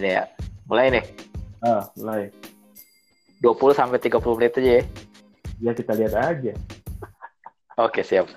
ini 0.00 0.16
ya. 0.16 0.24
Mulai 0.64 0.86
nih. 0.96 1.04
Ah, 1.60 1.84
mulai. 2.00 2.32
20 3.44 3.76
sampai 3.76 4.00
30 4.00 4.36
menit 4.40 4.56
aja 4.56 4.72
ya. 4.80 4.82
Ya 5.60 5.72
kita 5.76 5.92
lihat 5.92 6.16
aja. 6.16 6.52
Oke, 7.76 8.00
siap. 8.00 8.28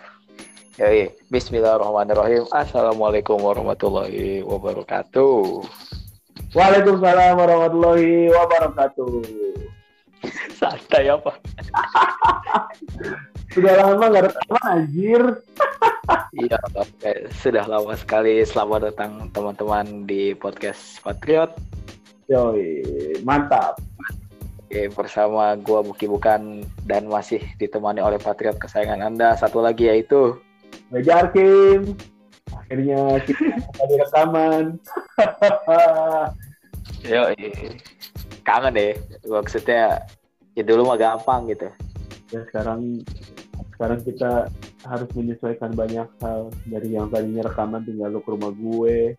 Yoi. 0.76 1.08
Bismillahirrahmanirrahim. 1.32 2.44
Assalamualaikum 2.52 3.40
warahmatullahi 3.40 4.44
wabarakatuh. 4.44 5.64
Waalaikumsalam 6.52 7.40
warahmatullahi 7.40 8.28
wabarakatuh. 8.30 9.24
Santai 10.60 11.12
apa? 11.12 11.32
Sudah 13.52 13.74
lama 13.80 14.06
nggak 14.10 14.24
rekaman 14.32 14.64
anjir. 14.68 15.22
Iya, 16.34 16.58
oke. 16.74 17.30
sudah 17.46 17.62
lama 17.70 17.94
sekali. 17.94 18.42
Selamat 18.42 18.90
datang 18.90 19.30
teman-teman 19.30 20.10
di 20.10 20.34
podcast 20.34 20.98
Patriot. 21.06 21.54
Yoi, 22.26 22.82
mantap. 23.22 23.78
Oke, 24.66 24.90
bersama 24.98 25.54
gua 25.62 25.86
Buki 25.86 26.10
Bukan 26.10 26.66
dan 26.90 27.06
masih 27.06 27.38
ditemani 27.62 28.02
oleh 28.02 28.18
Patriot 28.18 28.58
kesayangan 28.58 29.14
Anda. 29.14 29.38
Satu 29.38 29.62
lagi 29.62 29.86
yaitu 29.86 30.42
Meja 30.90 31.22
Arkim. 31.22 31.94
Akhirnya 32.50 33.22
kita 33.30 33.54
kembali 33.70 33.96
rekaman. 34.02 34.64
Yo, 37.14 37.30
kangen 38.42 38.74
deh. 38.74 38.98
Maksudnya 39.30 40.02
ya 40.58 40.64
dulu 40.66 40.90
mah 40.90 40.98
gampang 40.98 41.46
gitu. 41.54 41.70
ya 42.34 42.42
sekarang 42.50 43.06
sekarang 43.78 44.02
kita 44.02 44.50
harus 44.84 45.10
menyesuaikan 45.16 45.72
banyak 45.74 46.08
hal. 46.20 46.52
Dari 46.68 46.96
yang 46.96 47.08
tadinya 47.08 47.48
rekaman 47.48 47.84
tinggal 47.88 48.12
lu 48.12 48.20
ke 48.20 48.30
rumah 48.32 48.52
gue 48.52 49.16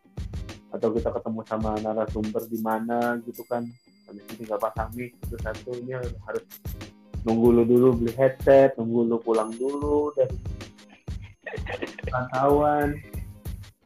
atau 0.74 0.88
kita 0.90 1.14
ketemu 1.14 1.40
sama 1.46 1.70
narasumber 1.78 2.42
di 2.50 2.58
mana 2.60 3.18
gitu 3.24 3.42
kan. 3.48 3.64
Habis 4.04 4.22
itu 4.28 4.32
tinggal 4.44 4.58
pasang 4.60 4.90
mic 4.92 5.16
itu 5.16 5.36
satu 5.40 5.70
ini 5.80 5.96
harus 5.96 6.44
nunggu 7.24 7.48
lu 7.56 7.62
dulu 7.64 7.88
beli 7.96 8.12
headset 8.20 8.76
nunggu 8.76 9.08
lu 9.08 9.16
pulang 9.22 9.50
dulu 9.56 10.12
dari 10.12 10.36
pantauan. 12.12 13.00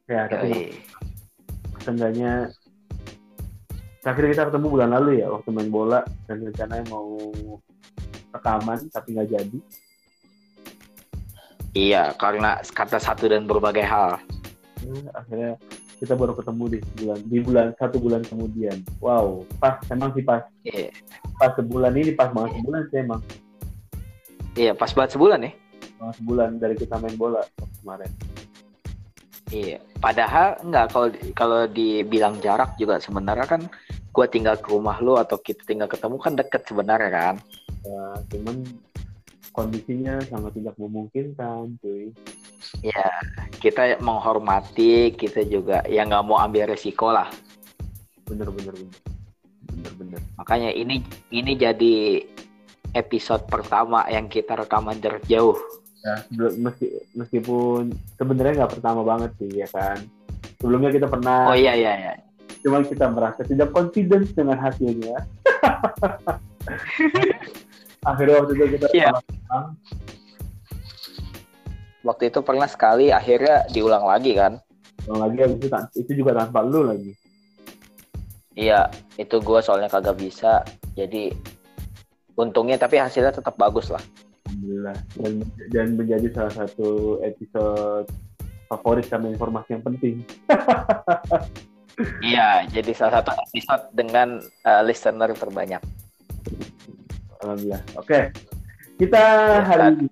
Ya 0.09 0.27
tapi 0.27 0.75
seenggaknya 1.85 2.51
terakhir 4.03 4.25
kita 4.33 4.43
ketemu 4.49 4.67
bulan 4.73 4.91
lalu 4.97 5.21
ya 5.21 5.29
waktu 5.29 5.49
main 5.53 5.69
bola 5.69 6.01
dan 6.27 6.41
rencananya 6.41 6.87
mau 6.89 7.21
rekaman 8.33 8.89
tapi 8.89 9.09
nggak 9.13 9.29
jadi 9.37 9.59
Iya, 11.79 12.11
karena 12.19 12.59
kata 12.59 12.99
satu 12.99 13.31
dan 13.31 13.47
berbagai 13.47 13.87
hal. 13.87 14.19
Eh, 14.83 15.07
akhirnya 15.15 15.55
kita 15.99 16.15
baru 16.15 16.35
ketemu 16.35 16.65
di 16.71 16.79
bulan 16.95 17.19
di 17.27 17.39
bulan 17.43 17.67
satu 17.75 17.99
bulan 17.99 18.23
kemudian 18.23 18.79
wow 19.03 19.43
pas 19.59 19.83
emang 19.91 20.15
sih 20.15 20.23
pas 20.23 20.47
Iya, 20.63 20.95
pas 21.43 21.51
sebulan 21.59 21.91
ini 21.99 22.15
pas 22.15 22.31
banget 22.31 22.63
sebulan 22.63 22.83
sih 22.87 22.99
emang 23.03 23.21
iya 24.55 24.73
pas 24.79 24.95
banget 24.95 25.19
sebulan 25.19 25.43
ya. 25.43 25.53
Banget 25.99 26.15
sebulan 26.23 26.51
dari 26.63 26.75
kita 26.79 26.95
main 27.03 27.17
bola 27.19 27.43
kemarin 27.83 28.11
Iya, 29.49 29.81
padahal 29.99 30.61
enggak 30.61 30.87
kalau 30.93 31.09
kalau 31.33 31.61
dibilang 31.67 32.37
jarak 32.45 32.77
juga 32.77 33.01
sebenarnya 33.01 33.49
kan 33.49 33.63
gua 34.13 34.29
tinggal 34.29 34.61
ke 34.61 34.69
rumah 34.71 35.01
lu 35.01 35.17
atau 35.17 35.41
kita 35.41 35.65
tinggal 35.65 35.89
ketemu 35.89 36.17
kan 36.21 36.37
deket 36.37 36.63
sebenarnya 36.69 37.11
kan. 37.11 37.35
ya, 37.81 38.03
cuman 38.29 38.61
kondisinya 39.59 40.15
sangat 40.25 40.55
tidak 40.55 40.75
memungkinkan 40.79 41.75
cuy 41.79 42.11
Ya, 42.81 43.07
kita 43.59 43.99
menghormati, 43.99 45.11
kita 45.15 45.43
juga 45.43 45.83
ya 45.87 46.03
nggak 46.03 46.23
mau 46.23 46.39
ambil 46.39 46.69
resiko 46.69 47.09
lah. 47.09 47.27
bener 48.27 48.47
bener 48.51 48.75
bener 48.77 48.99
bener 49.69 49.93
bener 49.97 50.21
Makanya 50.37 50.71
ini 50.71 51.01
ini 51.31 51.51
jadi 51.55 51.95
episode 52.93 53.47
pertama 53.47 54.03
yang 54.07 54.27
kita 54.27 54.55
rekaman 54.55 54.99
jarak 54.99 55.23
jauh. 55.25 55.55
ya 55.99 56.15
meski, 56.55 56.87
meskipun 57.13 57.91
sebenarnya 58.15 58.63
nggak 58.63 58.73
pertama 58.75 59.03
banget 59.03 59.31
sih 59.37 59.51
ya 59.51 59.67
kan 59.67 59.99
sebelumnya 60.57 60.91
kita 60.91 61.07
pernah 61.07 61.47
Oh 61.47 61.55
iya 61.55 61.75
iya 61.75 61.93
iya. 61.97 62.13
cuman 62.63 62.83
kita 62.85 63.07
merasa 63.11 63.43
tidak 63.43 63.71
confidence 63.71 64.31
dengan 64.31 64.57
hasilnya 64.57 65.19
akhirnya 68.05 68.35
waktu 68.43 68.53
itu 68.55 68.65
kita 68.77 68.87
Iya. 68.95 69.11
rekaman. 69.15 69.65
Waktu 72.07 72.23
itu 72.31 72.41
pernah 72.41 72.69
sekali, 72.71 73.11
akhirnya 73.11 73.67
diulang 73.69 74.07
lagi 74.07 74.33
kan. 74.33 74.63
Ulang 75.11 75.29
lagi 75.29 75.37
habis 75.43 75.59
itu, 75.59 75.69
itu 76.07 76.13
juga 76.25 76.43
tanpa 76.45 76.63
lu 76.65 76.85
lagi 76.87 77.13
Iya, 78.59 78.91
itu 79.15 79.39
gue 79.39 79.61
soalnya 79.63 79.87
kagak 79.87 80.19
bisa. 80.19 80.67
Jadi 80.99 81.31
untungnya 82.35 82.75
tapi 82.75 82.99
hasilnya 82.99 83.31
tetap 83.31 83.55
bagus 83.55 83.91
lah. 83.91 84.03
Alhamdulillah 84.49 84.97
dan, 85.21 85.33
dan 85.71 85.87
menjadi 85.95 86.27
salah 86.33 86.55
satu 86.65 87.21
episode 87.21 88.09
favorit 88.67 89.05
karena 89.07 89.29
informasi 89.29 89.77
yang 89.77 89.85
penting 89.85 90.25
Iya, 92.25 92.63
jadi 92.71 92.91
salah 92.95 93.21
satu 93.21 93.35
episode 93.35 93.85
dengan 93.93 94.39
uh, 94.65 94.83
listener 94.87 95.35
terbanyak. 95.35 95.83
Alhamdulillah 97.39 97.83
oke. 97.95 98.21
Kita 98.99 99.21
Ya, 99.21 99.63
hari 99.63 99.85
ini 99.95 100.07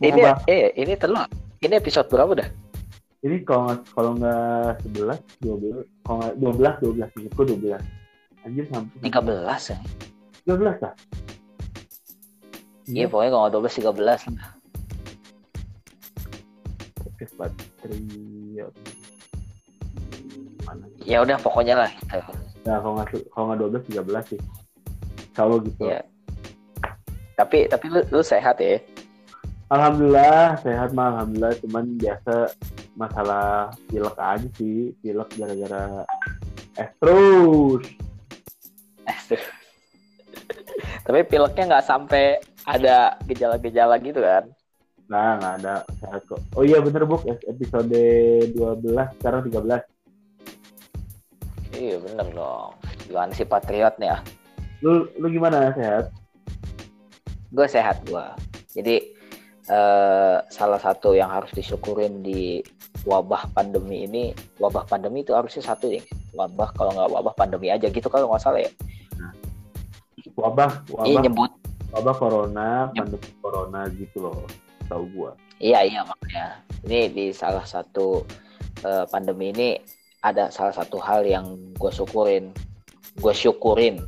Ini 0.00 0.20
eh 0.48 0.72
ini 0.74 0.92
terlalu. 0.96 1.28
Ini 1.60 1.74
episode 1.76 2.08
berapa 2.08 2.32
dah? 2.34 2.48
ini 3.20 3.44
kalau 3.44 3.68
nggak 3.68 3.80
kalau 3.92 4.10
nggak 4.16 4.80
sebelas 4.80 5.20
dua 5.38 5.56
belas. 5.60 5.84
Kalau 6.00 6.16
nggak 6.18 6.34
dua 6.40 6.52
belas 6.56 6.74
dua 6.80 6.92
belas 6.96 7.08
ingatku 7.14 7.42
dua 7.44 7.58
belas? 7.60 7.82
Anjir 8.40 8.64
sampai 8.72 8.96
13 9.04 9.12
ya. 9.68 9.78
dua 10.48 10.56
belas 10.56 10.76
lah 10.80 10.94
Iya, 12.88 13.04
pokoknya 13.06 13.30
kalau 13.30 13.42
nggak 13.44 13.54
12 13.60 13.92
13 13.92 14.00
lah. 14.32 14.50
podcast 16.96 17.32
Patriot 17.36 18.72
mana? 20.64 20.84
Ya 21.04 21.20
udah 21.20 21.36
pokoknya 21.36 21.74
lah. 21.76 21.92
nah 22.64 22.80
kalau 22.80 22.96
nggak 22.96 23.08
kalau 23.28 23.44
nggak 23.52 23.58
dua 23.60 23.68
belas 23.68 23.84
tiga 23.84 24.02
belas 24.02 24.24
sih 24.32 24.40
kalau 25.34 25.62
gitu 25.62 25.88
Iya. 25.90 26.02
Tapi 27.38 27.70
tapi 27.72 27.86
lu, 27.88 28.00
lu 28.12 28.20
sehat 28.20 28.60
ya? 28.60 28.76
Alhamdulillah 29.70 30.58
sehat 30.60 30.90
mah 30.90 31.14
alhamdulillah 31.14 31.54
cuman 31.62 31.84
biasa 31.94 32.34
masalah 32.98 33.70
pilek 33.86 34.18
aja 34.18 34.48
sih 34.58 34.90
pilek 34.98 35.30
gara-gara 35.38 36.02
es 36.74 36.90
terus 36.98 37.82
tapi 41.06 41.20
pileknya 41.22 41.64
nggak 41.70 41.86
sampai 41.86 42.42
ada 42.66 43.14
gejala-gejala 43.30 43.94
gitu 44.02 44.20
kan? 44.20 44.50
nah 45.06 45.38
nggak 45.38 45.54
ada 45.62 45.74
sehat 46.02 46.22
kok 46.26 46.42
oh 46.58 46.66
iya 46.66 46.82
bener 46.82 47.06
buk 47.06 47.22
episode 47.26 47.94
12 48.54 48.54
sekarang 49.22 49.42
13 49.46 49.86
Iya 51.70 51.96
bener 52.02 52.26
dong. 52.34 52.74
Gimana 53.06 53.30
sih 53.32 53.46
patriot 53.46 53.94
nih 53.96 54.10
ya? 54.10 54.18
Lu 54.80 55.08
lu 55.20 55.26
gimana? 55.28 55.72
Sehat? 55.76 56.12
Gue 57.50 57.66
sehat 57.66 58.00
gue 58.06 58.24
jadi 58.70 59.02
eh, 59.66 60.36
salah 60.46 60.80
satu 60.80 61.14
yang 61.14 61.30
harus 61.30 61.50
disyukurin 61.50 62.22
di 62.22 62.62
wabah 63.02 63.50
pandemi 63.56 64.04
ini 64.04 64.24
wabah 64.60 64.86
pandemi 64.86 65.26
itu 65.26 65.34
harusnya 65.34 65.62
satu 65.74 65.90
ya. 65.90 66.02
Wabah 66.34 66.70
kalau 66.78 66.94
nggak 66.94 67.10
wabah 67.10 67.34
pandemi 67.34 67.72
aja 67.74 67.90
gitu 67.90 68.06
kalau 68.06 68.30
nggak 68.30 68.42
salah 68.42 68.62
ya. 68.62 68.70
Wabah 70.38 70.86
ini 71.04 71.18
wabah. 71.18 71.22
nyebut. 71.26 71.52
Wabah 71.90 72.14
corona 72.14 72.68
pandemi 72.94 73.30
corona 73.42 73.80
gitu 73.98 74.30
loh 74.30 74.46
tahu 74.86 75.06
gua. 75.14 75.30
Iya 75.58 75.86
iya 75.86 76.00
makanya. 76.06 76.46
Ini 76.86 77.10
di 77.10 77.26
salah 77.34 77.66
satu 77.66 78.22
eh, 78.86 79.04
pandemi 79.10 79.50
ini 79.50 79.76
ada 80.20 80.52
salah 80.52 80.72
satu 80.72 81.00
hal 81.02 81.26
yang 81.26 81.58
gue 81.74 81.90
syukurin. 81.90 82.52
Gue 83.18 83.34
syukurin 83.34 83.98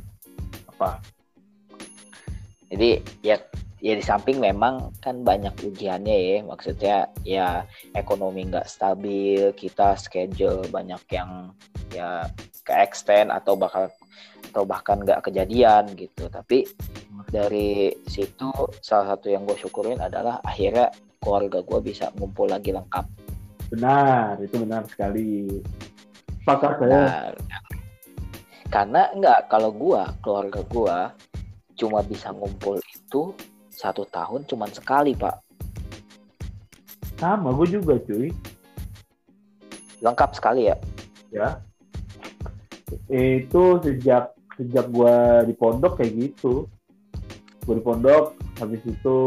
apa? 0.83 0.99
Jadi 2.67 2.99
ya 3.23 3.39
ya 3.83 3.93
di 3.99 4.03
samping 4.03 4.39
memang 4.39 4.95
kan 5.03 5.23
banyak 5.23 5.51
ujiannya 5.59 6.15
ya 6.15 6.37
maksudnya 6.43 6.97
ya 7.27 7.47
ekonomi 7.95 8.47
nggak 8.47 8.67
stabil 8.67 9.51
kita 9.59 9.99
schedule 9.99 10.63
banyak 10.71 11.03
yang 11.11 11.51
ya 11.91 12.27
ke 12.63 12.71
extend 12.71 13.27
atau 13.29 13.59
bakal 13.59 13.91
atau 14.51 14.63
bahkan 14.63 14.99
nggak 14.99 15.23
kejadian 15.23 15.87
gitu. 15.95 16.27
Tapi 16.27 16.67
dari 17.31 17.91
situ 18.07 18.51
salah 18.79 19.15
satu 19.15 19.31
yang 19.31 19.43
gue 19.43 19.55
syukurin 19.59 19.99
adalah 19.99 20.39
akhirnya 20.43 20.91
keluarga 21.19 21.63
gue 21.63 21.79
bisa 21.83 22.11
ngumpul 22.19 22.51
lagi 22.51 22.75
lengkap. 22.75 23.05
Benar 23.71 24.39
itu 24.41 24.55
benar 24.59 24.83
sekali. 24.87 25.59
Sepakat 26.43 26.75
saya 26.83 27.31
nah 27.47 27.72
karena 28.73 29.13
nggak 29.13 29.53
kalau 29.53 29.69
gue 29.69 30.01
keluarga 30.25 30.65
gue 30.65 30.97
cuma 31.77 32.01
bisa 32.01 32.33
ngumpul 32.33 32.81
itu 32.81 33.29
satu 33.69 34.01
tahun 34.09 34.49
cuman 34.49 34.73
sekali 34.73 35.13
pak. 35.13 35.37
Sama 37.21 37.53
gue 37.53 37.77
juga 37.77 38.01
cuy. 38.01 38.33
Lengkap 40.01 40.29
sekali 40.33 40.73
ya? 40.73 40.77
Ya. 41.29 41.61
Itu 43.13 43.77
sejak 43.85 44.33
sejak 44.57 44.89
gue 44.89 45.15
di 45.45 45.53
pondok 45.53 46.01
kayak 46.01 46.17
gitu. 46.17 46.65
Gue 47.69 47.77
di 47.77 47.83
pondok 47.85 48.33
habis 48.57 48.81
itu 48.89 49.17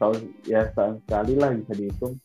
tahun 0.00 0.32
ya 0.48 0.64
setahun 0.72 1.04
sekali 1.04 1.36
lah 1.36 1.52
bisa 1.52 1.72
dihitung. 1.76 2.16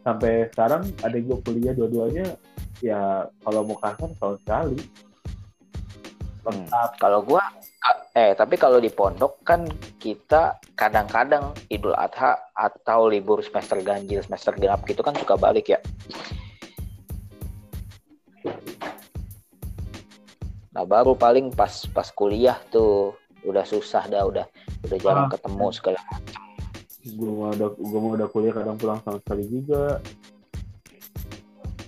Sampai 0.00 0.48
sekarang 0.56 0.88
ada 1.04 1.16
gue 1.20 1.36
kuliah 1.44 1.76
dua-duanya 1.76 2.32
ya 2.80 3.28
kalau 3.44 3.60
mau 3.68 3.76
kasar 3.76 4.08
tahun 4.16 4.36
sekali 4.40 4.80
hmm. 6.54 6.96
kalau 7.00 7.20
gue 7.24 7.42
eh 8.16 8.34
tapi 8.34 8.58
kalau 8.58 8.82
di 8.82 8.90
pondok 8.90 9.40
kan 9.46 9.68
kita 10.02 10.58
kadang-kadang 10.74 11.54
Idul 11.70 11.94
Adha 11.94 12.36
atau 12.56 13.06
libur 13.06 13.44
semester 13.44 13.78
ganjil 13.84 14.24
semester 14.26 14.56
genap 14.58 14.82
gitu 14.88 15.00
kan 15.04 15.14
suka 15.14 15.38
balik 15.38 15.70
ya 15.70 15.80
Nah 20.78 20.86
baru 20.86 21.18
paling 21.18 21.50
pas 21.50 21.90
pas 21.90 22.06
kuliah 22.14 22.54
tuh 22.70 23.18
udah 23.42 23.66
susah 23.66 24.06
dah 24.06 24.22
udah 24.22 24.46
udah 24.86 24.98
jarang 25.02 25.26
ah. 25.26 25.32
ketemu 25.34 25.66
segala 25.74 25.98
macam. 26.06 26.42
Gue 27.02 27.30
mau 27.34 27.50
udah 27.50 27.68
gue 27.74 27.98
mau 27.98 28.12
udah 28.14 28.28
kuliah 28.30 28.54
kadang 28.54 28.78
pulang 28.78 29.02
sama 29.02 29.18
sekali 29.18 29.44
juga. 29.50 29.98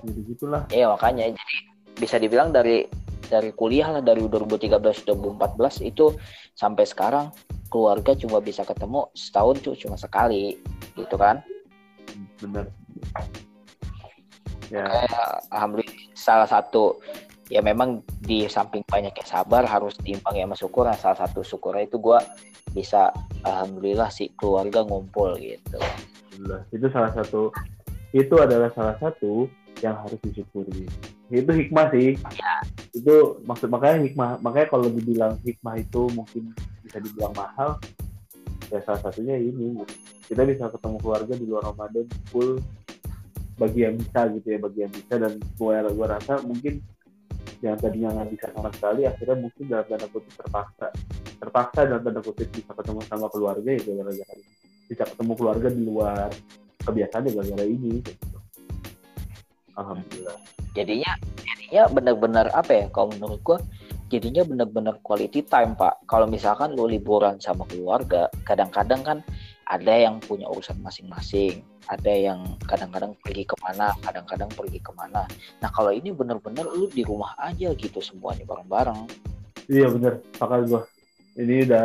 Jadi 0.02 0.20
gitulah. 0.26 0.66
Iya 0.74 0.90
makanya 0.90 1.30
jadi 1.30 1.56
bisa 2.02 2.18
dibilang 2.18 2.50
dari 2.50 2.82
dari 3.30 3.54
kuliah 3.54 3.94
lah 3.94 4.02
dari 4.02 4.26
2013 4.26 5.06
2014 5.06 5.86
itu 5.86 6.10
sampai 6.58 6.82
sekarang 6.82 7.30
keluarga 7.70 8.18
cuma 8.18 8.42
bisa 8.42 8.66
ketemu 8.66 9.06
setahun 9.14 9.62
tuh 9.62 9.74
cuma 9.78 9.94
sekali 9.94 10.58
gitu 10.98 11.14
kan? 11.14 11.38
Bener. 12.42 12.66
Ya. 14.74 14.86
Alhamdulillah 15.54 15.94
salah 16.18 16.50
satu 16.50 16.98
ya 17.50 17.62
memang 17.62 18.02
di 18.22 18.46
samping 18.46 18.86
banyak 18.86 19.10
yang 19.10 19.28
sabar 19.28 19.66
harus 19.66 19.98
diimbang 20.02 20.38
ya 20.38 20.46
syukur 20.54 20.86
nah, 20.86 20.94
salah 20.94 21.18
satu 21.26 21.42
syukurnya 21.42 21.90
itu 21.90 21.98
gue 21.98 22.18
bisa 22.70 23.10
alhamdulillah 23.42 24.10
si 24.14 24.30
keluarga 24.38 24.86
ngumpul 24.86 25.34
gitu. 25.38 25.78
Itu 26.70 26.86
salah 26.94 27.10
satu 27.14 27.50
itu 28.14 28.34
adalah 28.38 28.70
salah 28.74 28.94
satu 28.98 29.50
yang 29.82 29.98
harus 29.98 30.18
disyukuri. 30.22 30.86
Itu 31.30 31.50
hikmah 31.50 31.90
sih. 31.94 32.18
Ya. 32.34 32.54
Itu 32.90 33.38
maksud 33.46 33.70
makanya 33.70 34.02
hikmah 34.02 34.30
makanya 34.42 34.68
kalau 34.72 34.86
dibilang 34.90 35.38
hikmah 35.46 35.78
itu 35.78 36.10
mungkin 36.10 36.50
bisa 36.82 36.98
dibilang 36.98 37.34
mahal 37.38 37.78
ya 38.70 38.78
salah 38.86 39.00
satunya 39.02 39.38
ini 39.38 39.78
kita 40.30 40.46
bisa 40.46 40.70
ketemu 40.70 40.96
keluarga 41.02 41.34
di 41.34 41.46
luar 41.46 41.74
Ramadan 41.74 42.06
full 42.30 42.62
bagi 43.60 43.84
yang 43.84 44.00
bisa 44.00 44.24
gitu 44.32 44.46
ya 44.56 44.58
bagi 44.62 44.78
yang 44.88 44.92
bisa. 44.94 45.14
Dan 45.20 45.36
gue 45.36 45.76
gue 45.92 46.06
rasa 46.08 46.40
mungkin 46.40 46.74
yang 47.60 47.76
tadinya 47.76 48.08
nggak 48.16 48.28
bisa 48.32 48.46
sama 48.56 48.72
sekali 48.72 49.04
akhirnya 49.04 49.36
mungkin 49.36 49.64
dalam 49.68 49.84
tanda 49.84 50.06
kutip 50.08 50.32
terpaksa. 50.32 50.86
Terpaksa 51.36 51.80
dalam 51.84 52.02
tanda 52.06 52.20
kutip 52.24 52.48
bisa 52.48 52.72
ketemu 52.72 53.00
sama 53.04 53.26
keluarga 53.28 53.68
ya 53.68 53.82
gara-gara 53.84 54.34
ini 54.38 54.54
bisa 54.90 55.04
ketemu 55.06 55.32
keluarga 55.38 55.68
di 55.70 55.82
luar 55.86 56.30
kebiasaan 56.82 57.22
ya 57.28 57.32
gara-gara 57.36 57.64
ini 57.68 57.92
gitu. 58.00 58.39
Alhamdulillah. 59.80 60.36
Jadinya 60.76 61.12
jadinya 61.40 61.82
benar-benar 61.90 62.46
apa 62.54 62.72
ya 62.72 62.86
kalau 62.92 63.10
menurut 63.16 63.40
gua 63.42 63.58
jadinya 64.12 64.42
benar-benar 64.44 65.00
quality 65.02 65.42
time 65.48 65.74
pak. 65.74 66.04
Kalau 66.04 66.28
misalkan 66.28 66.76
lu 66.76 66.86
liburan 66.86 67.40
sama 67.40 67.64
keluarga 67.66 68.28
kadang-kadang 68.44 69.00
kan 69.02 69.18
ada 69.66 69.94
yang 69.94 70.20
punya 70.20 70.50
urusan 70.50 70.78
masing-masing 70.82 71.62
ada 71.90 72.12
yang 72.14 72.44
kadang-kadang 72.70 73.18
pergi 73.18 73.42
ke 73.42 73.56
mana 73.58 73.90
kadang-kadang 74.04 74.50
pergi 74.54 74.78
ke 74.78 74.92
mana. 74.94 75.26
Nah 75.58 75.70
kalau 75.74 75.90
ini 75.90 76.14
bener-bener 76.14 76.62
lu 76.70 76.86
di 76.86 77.02
rumah 77.02 77.34
aja 77.34 77.74
gitu 77.74 77.98
semuanya 77.98 78.46
bareng-bareng. 78.46 79.10
Iya 79.66 79.90
bener 79.90 80.22
pakai 80.38 80.66
gua 80.70 80.86
ini 81.34 81.66
udah 81.66 81.84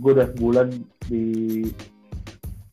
gua 0.00 0.12
udah 0.12 0.26
sebulan 0.34 0.68
di 1.08 1.24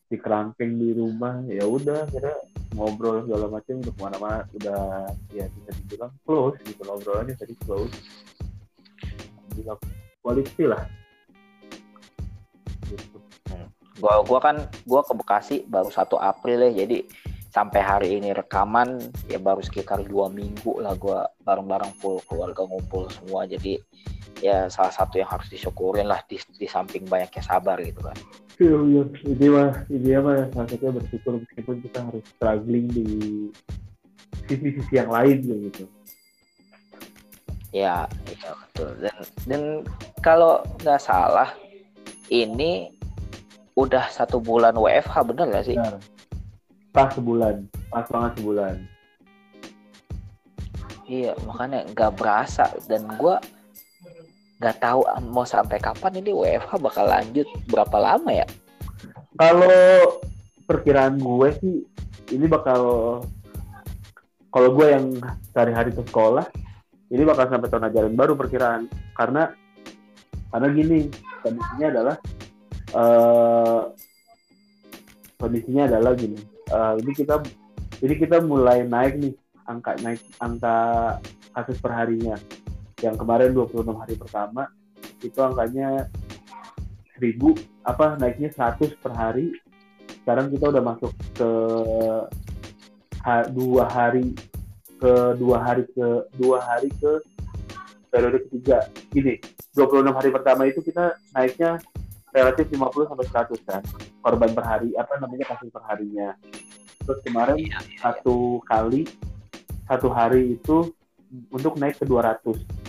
di 0.08 0.16
kerangkeng 0.20 0.76
di 0.76 0.92
rumah. 0.92 1.40
Ya 1.48 1.64
udah 1.64 2.04
kira 2.12 2.36
ngobrol 2.74 3.22
segala 3.22 3.46
macam 3.46 3.80
udah 3.80 3.92
ke 3.94 4.00
mana-mana 4.02 4.38
udah 4.58 4.82
ya 5.30 5.46
bisa 5.46 5.70
dibilang 5.78 6.12
close 6.26 6.58
gitu 6.66 6.82
ngobrolannya 6.82 7.34
tadi 7.38 7.54
close. 7.62 7.94
Bilang 9.54 9.78
quality 10.20 10.64
lah. 10.66 10.82
Gitu. 12.90 13.18
Gua 14.02 14.26
gua 14.26 14.38
kan 14.42 14.56
gua 14.84 15.06
ke 15.06 15.14
Bekasi 15.14 15.56
baru 15.70 15.88
satu 15.88 16.18
April 16.18 16.66
ya 16.68 16.84
jadi 16.84 17.06
sampai 17.54 17.80
hari 17.80 18.08
ini 18.18 18.34
rekaman 18.34 18.98
ya 19.30 19.38
baru 19.38 19.62
sekitar 19.62 20.02
dua 20.02 20.26
minggu 20.26 20.82
lah 20.82 20.98
gua 20.98 21.30
bareng-bareng 21.46 21.94
full 22.02 22.18
keluarga 22.26 22.66
ngumpul 22.66 23.06
semua. 23.08 23.46
Jadi 23.46 23.78
ya 24.42 24.66
salah 24.66 24.90
satu 24.90 25.22
yang 25.22 25.30
harus 25.30 25.46
disyukurin 25.46 26.10
lah 26.10 26.20
di, 26.26 26.42
di 26.58 26.66
samping 26.66 27.06
banyaknya 27.06 27.40
sabar 27.40 27.78
gitu 27.78 28.02
kan 28.02 28.18
iya 28.60 29.02
ini 29.26 29.46
mah 29.50 29.72
ini 29.90 30.08
mah 30.18 30.36
salah 30.54 30.68
satunya 30.70 30.92
bersyukur 30.94 31.32
meskipun 31.42 31.76
kita 31.82 31.98
harus 32.06 32.24
struggling 32.36 32.86
di 32.92 33.06
sisi-sisi 34.46 34.92
yang 34.94 35.10
lain 35.10 35.42
gitu 35.42 35.84
ya 37.74 38.06
iya 38.30 38.50
betul 38.54 38.90
dan 39.02 39.16
dan 39.50 39.62
kalau 40.22 40.62
nggak 40.82 41.02
salah 41.02 41.50
ini 42.32 42.94
udah 43.74 44.06
satu 44.10 44.38
bulan 44.38 44.78
WFH 44.78 45.34
bener 45.34 45.46
gak 45.50 45.66
sih? 45.66 45.76
Bener. 45.76 45.98
Pas 46.94 47.10
sebulan, 47.10 47.66
pas 47.90 48.06
banget 48.06 48.32
sebulan. 48.38 48.74
Iya, 51.04 51.36
makanya 51.44 51.84
nggak 51.92 52.16
berasa 52.16 52.70
dan 52.88 53.04
gue 53.20 53.36
nggak 54.64 54.80
tahu 54.80 55.04
mau 55.28 55.44
sampai 55.44 55.76
kapan 55.76 56.24
ini 56.24 56.32
WFH 56.32 56.80
bakal 56.80 57.04
lanjut 57.04 57.44
berapa 57.68 57.96
lama 58.00 58.32
ya? 58.32 58.48
Kalau 59.36 59.76
perkiraan 60.64 61.20
gue 61.20 61.48
sih 61.60 61.76
ini 62.32 62.48
bakal 62.48 62.80
kalau 64.48 64.68
gue 64.72 64.86
yang 64.88 65.20
sehari-hari 65.52 65.92
ke 65.92 66.00
sekolah 66.08 66.48
ini 67.12 67.22
bakal 67.28 67.44
sampai 67.52 67.68
tahun 67.68 67.92
ajaran 67.92 68.14
baru 68.16 68.32
perkiraan. 68.40 68.88
Karena 69.12 69.52
karena 70.48 70.68
gini 70.72 71.12
kondisinya 71.44 71.86
adalah 71.92 72.16
uh, 72.96 73.80
kondisinya 75.36 75.92
adalah 75.92 76.16
gini. 76.16 76.40
Uh, 76.72 76.96
ini 77.04 77.12
kita 77.12 77.44
ini 78.00 78.14
kita 78.16 78.40
mulai 78.40 78.80
naik 78.88 79.20
nih 79.20 79.34
angka 79.68 80.00
naik 80.00 80.24
angka 80.40 80.76
kasus 81.52 81.76
perharinya 81.76 82.40
yang 83.02 83.18
kemarin 83.18 83.50
26 83.50 83.90
hari 83.90 84.14
pertama 84.14 84.62
itu 85.24 85.38
angkanya 85.40 86.06
1000 87.18 87.40
apa 87.86 88.18
naiknya 88.18 88.50
100 88.52 89.00
per 89.00 89.12
hari. 89.14 89.54
Sekarang 90.22 90.48
kita 90.48 90.72
udah 90.72 90.82
masuk 90.82 91.12
ke 91.36 91.50
ha, 93.24 93.44
dua 93.48 93.84
hari 93.88 94.32
ke 94.96 95.12
dua 95.36 95.56
hari 95.60 95.84
ke 95.92 96.06
dua 96.36 96.58
hari 96.64 96.88
ke 96.96 97.12
periode 98.08 98.46
ketiga. 98.48 98.88
Gini 99.12 99.36
26 99.74 100.16
hari 100.16 100.30
pertama 100.30 100.62
itu 100.70 100.80
kita 100.80 101.18
naiknya 101.34 101.82
relatif 102.30 102.66
50 102.70 103.10
sampai 103.10 103.26
100 103.26 103.68
kan 103.68 103.82
korban 104.22 104.50
per 104.54 104.64
hari 104.64 104.90
apa 104.96 105.20
namanya 105.20 105.44
kasus 105.54 105.68
per 105.68 105.82
harinya. 105.86 106.32
Terus 107.04 107.20
kemarin 107.20 107.60
iya, 107.60 107.78
iya, 107.78 107.78
iya. 107.84 107.98
satu 108.00 108.64
kali 108.64 109.04
satu 109.84 110.08
hari 110.08 110.56
itu 110.56 110.88
untuk 111.52 111.76
naik 111.76 112.00
ke 112.00 112.08
200 112.08 112.83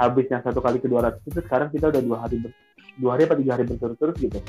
habis 0.00 0.26
yang 0.32 0.40
satu 0.40 0.64
kali 0.64 0.80
ke 0.80 0.88
200 0.88 1.20
itu 1.28 1.40
sekarang 1.44 1.68
kita 1.68 1.92
udah 1.92 2.00
dua 2.00 2.16
hari 2.24 2.40
ber, 2.40 2.56
dua 2.96 3.10
hari 3.12 3.28
apa 3.28 3.36
tiga 3.36 3.50
hari 3.52 3.64
berturut-turut 3.68 4.16
gitu. 4.16 4.40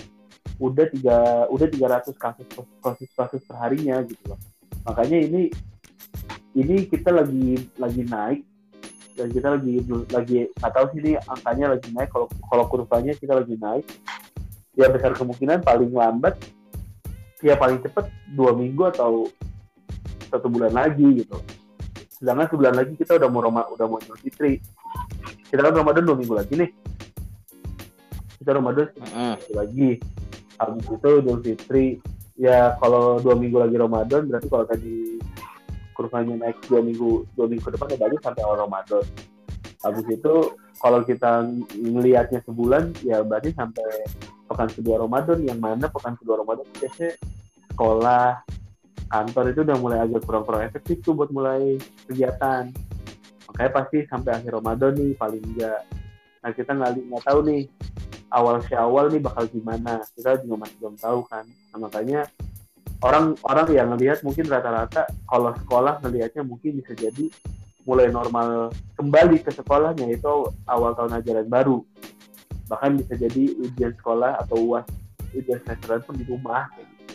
Udah 0.63 0.87
tiga 0.87 1.17
udah 1.51 1.67
300 1.67 2.15
kasus 2.15 2.47
kasus 2.79 3.09
kasus 3.11 3.41
per 3.43 3.59
harinya 3.59 3.99
gitu 4.07 4.23
loh. 4.31 4.39
Makanya 4.87 5.19
ini 5.19 5.51
ini 6.55 6.87
kita 6.87 7.11
lagi 7.11 7.67
lagi 7.75 8.07
naik. 8.07 8.41
Dan 9.11 9.27
kita 9.27 9.59
lagi 9.59 9.83
lagi 10.07 10.47
nggak 10.47 10.85
sih 10.95 10.97
ini 11.03 11.11
angkanya 11.19 11.75
lagi 11.75 11.87
naik. 11.91 12.09
Kalau 12.15 12.27
kalau 12.47 12.63
kurvanya 12.71 13.11
kita 13.19 13.35
lagi 13.35 13.59
naik 13.59 13.83
ya 14.71 14.87
besar 14.87 15.11
kemungkinan 15.11 15.67
paling 15.67 15.91
lambat 15.91 16.39
ya 17.43 17.59
paling 17.59 17.83
cepat 17.83 18.07
dua 18.31 18.55
minggu 18.55 18.87
atau 18.95 19.27
satu 20.31 20.47
bulan 20.47 20.71
lagi 20.71 21.03
gitu. 21.19 21.35
Sedangkan 22.07 22.47
sebulan 22.55 22.73
lagi 22.77 22.93
kita 22.95 23.19
udah 23.19 23.27
mau 23.27 23.43
Roma, 23.43 23.67
udah 23.67 23.85
mau 23.89 23.99
Idul 23.99 24.15
Fitri 24.23 24.63
kita 25.51 25.67
kan 25.67 25.73
Ramadan 25.75 26.07
dua 26.07 26.15
minggu 26.15 26.33
lagi 26.33 26.53
nih. 26.55 26.69
Kita 28.39 28.55
Ramadan 28.55 28.87
mm 28.95 29.35
lagi. 29.51 29.89
Habis 30.55 30.85
itu 30.87 31.09
Idul 31.19 31.39
Fitri. 31.43 31.87
Ya 32.39 32.79
kalau 32.79 33.19
dua 33.19 33.35
minggu 33.35 33.59
lagi 33.59 33.75
Ramadan 33.75 34.31
berarti 34.31 34.47
kalau 34.47 34.63
tadi 34.65 35.19
kurvanya 35.93 36.47
naik 36.47 36.57
dua 36.65 36.79
minggu 36.79 37.27
dua 37.35 37.45
minggu 37.51 37.67
ke 37.67 37.75
depan 37.75 37.91
ya 37.91 37.97
berarti 37.99 38.17
sampai 38.23 38.41
awal 38.47 38.57
Ramadan. 38.65 39.03
Habis 39.83 40.05
itu 40.07 40.35
kalau 40.79 41.03
kita 41.03 41.45
ngelihatnya 41.75 42.39
sebulan 42.47 42.95
ya 43.03 43.21
berarti 43.21 43.51
sampai 43.53 44.07
pekan 44.47 44.71
kedua 44.71 45.03
Ramadan 45.03 45.43
yang 45.43 45.59
mana 45.59 45.91
pekan 45.91 46.15
kedua 46.15 46.41
Ramadan 46.41 46.65
biasanya 46.79 47.13
sekolah 47.75 48.41
kantor 49.11 49.45
itu 49.51 49.59
udah 49.67 49.77
mulai 49.77 49.99
agak 49.99 50.23
kurang-kurang 50.23 50.63
efektif 50.63 51.03
tuh 51.03 51.13
buat 51.13 51.29
mulai 51.29 51.75
kegiatan 52.07 52.71
saya 53.61 53.69
pasti 53.69 54.09
sampai 54.09 54.41
akhir 54.41 54.57
Ramadan 54.57 54.97
nih 54.97 55.13
paling 55.13 55.43
enggak 55.53 55.85
nah 56.41 56.49
kita 56.49 56.73
nggak 56.73 56.97
nggak 56.97 57.21
tahu 57.21 57.39
nih 57.45 57.69
awal 58.31 58.63
awal 58.79 59.05
nih 59.11 59.21
bakal 59.21 59.43
gimana. 59.51 60.01
Kita 60.15 60.39
juga 60.41 60.65
masih 60.65 60.75
belum 60.79 60.95
tahu 60.97 61.19
kan. 61.27 61.45
Nah, 61.45 61.77
makanya 61.85 62.19
orang 63.03 63.35
orang 63.43 63.67
yang 63.75 63.91
ngelihat 63.93 64.23
mungkin 64.23 64.47
rata-rata 64.47 65.05
kalau 65.27 65.51
sekolah 65.59 65.99
ngelihatnya 66.01 66.47
mungkin 66.47 66.79
bisa 66.79 66.95
jadi 66.95 67.27
mulai 67.83 68.13
normal 68.13 68.71
kembali 68.95 69.41
ke 69.41 69.51
sekolahnya 69.51 70.07
itu 70.15 70.47
awal 70.65 70.95
tahun 70.95 71.19
ajaran 71.19 71.47
baru. 71.51 71.83
Bahkan 72.71 73.03
bisa 73.03 73.13
jadi 73.19 73.51
ujian 73.59 73.93
sekolah 73.99 74.39
atau 74.39 74.57
uas 74.63 74.87
ujian 75.35 75.59
semesteran 75.67 76.01
pun 76.07 76.15
di 76.15 76.23
rumah. 76.23 76.71
Kayak 76.71 76.87
gitu. 76.87 77.13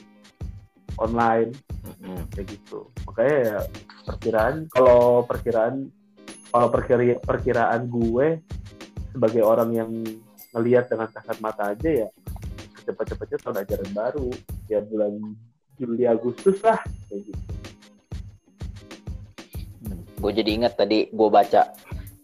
online. 0.97 1.51
Mm-hmm. 1.87 2.21
kayak 2.35 2.47
gitu. 2.51 2.81
Makanya 3.09 3.37
ya 3.41 3.59
perkiraan 4.05 4.55
kalau 4.69 5.23
perkiraan 5.25 5.87
kalau 6.57 6.73
perkira, 6.73 7.21
perkiraan 7.21 7.85
gue 7.85 8.41
sebagai 9.13 9.45
orang 9.45 9.77
yang 9.77 9.93
ngelihat 10.57 10.89
dengan 10.89 11.13
kasat 11.13 11.37
mata 11.45 11.77
aja 11.77 12.09
ya 12.09 12.09
cepat-cepatnya 12.89 13.39
tahun 13.45 13.57
ajaran 13.61 13.91
baru 13.93 14.29
ya 14.73 14.81
bulan 14.81 15.37
Juli 15.77 16.09
Agustus 16.09 16.57
lah 16.65 16.81
kayak 17.13 17.29
gitu. 17.29 17.43
Gue 20.17 20.33
jadi 20.33 20.57
ingat 20.57 20.81
tadi 20.81 21.13
gue 21.13 21.29
baca 21.29 21.77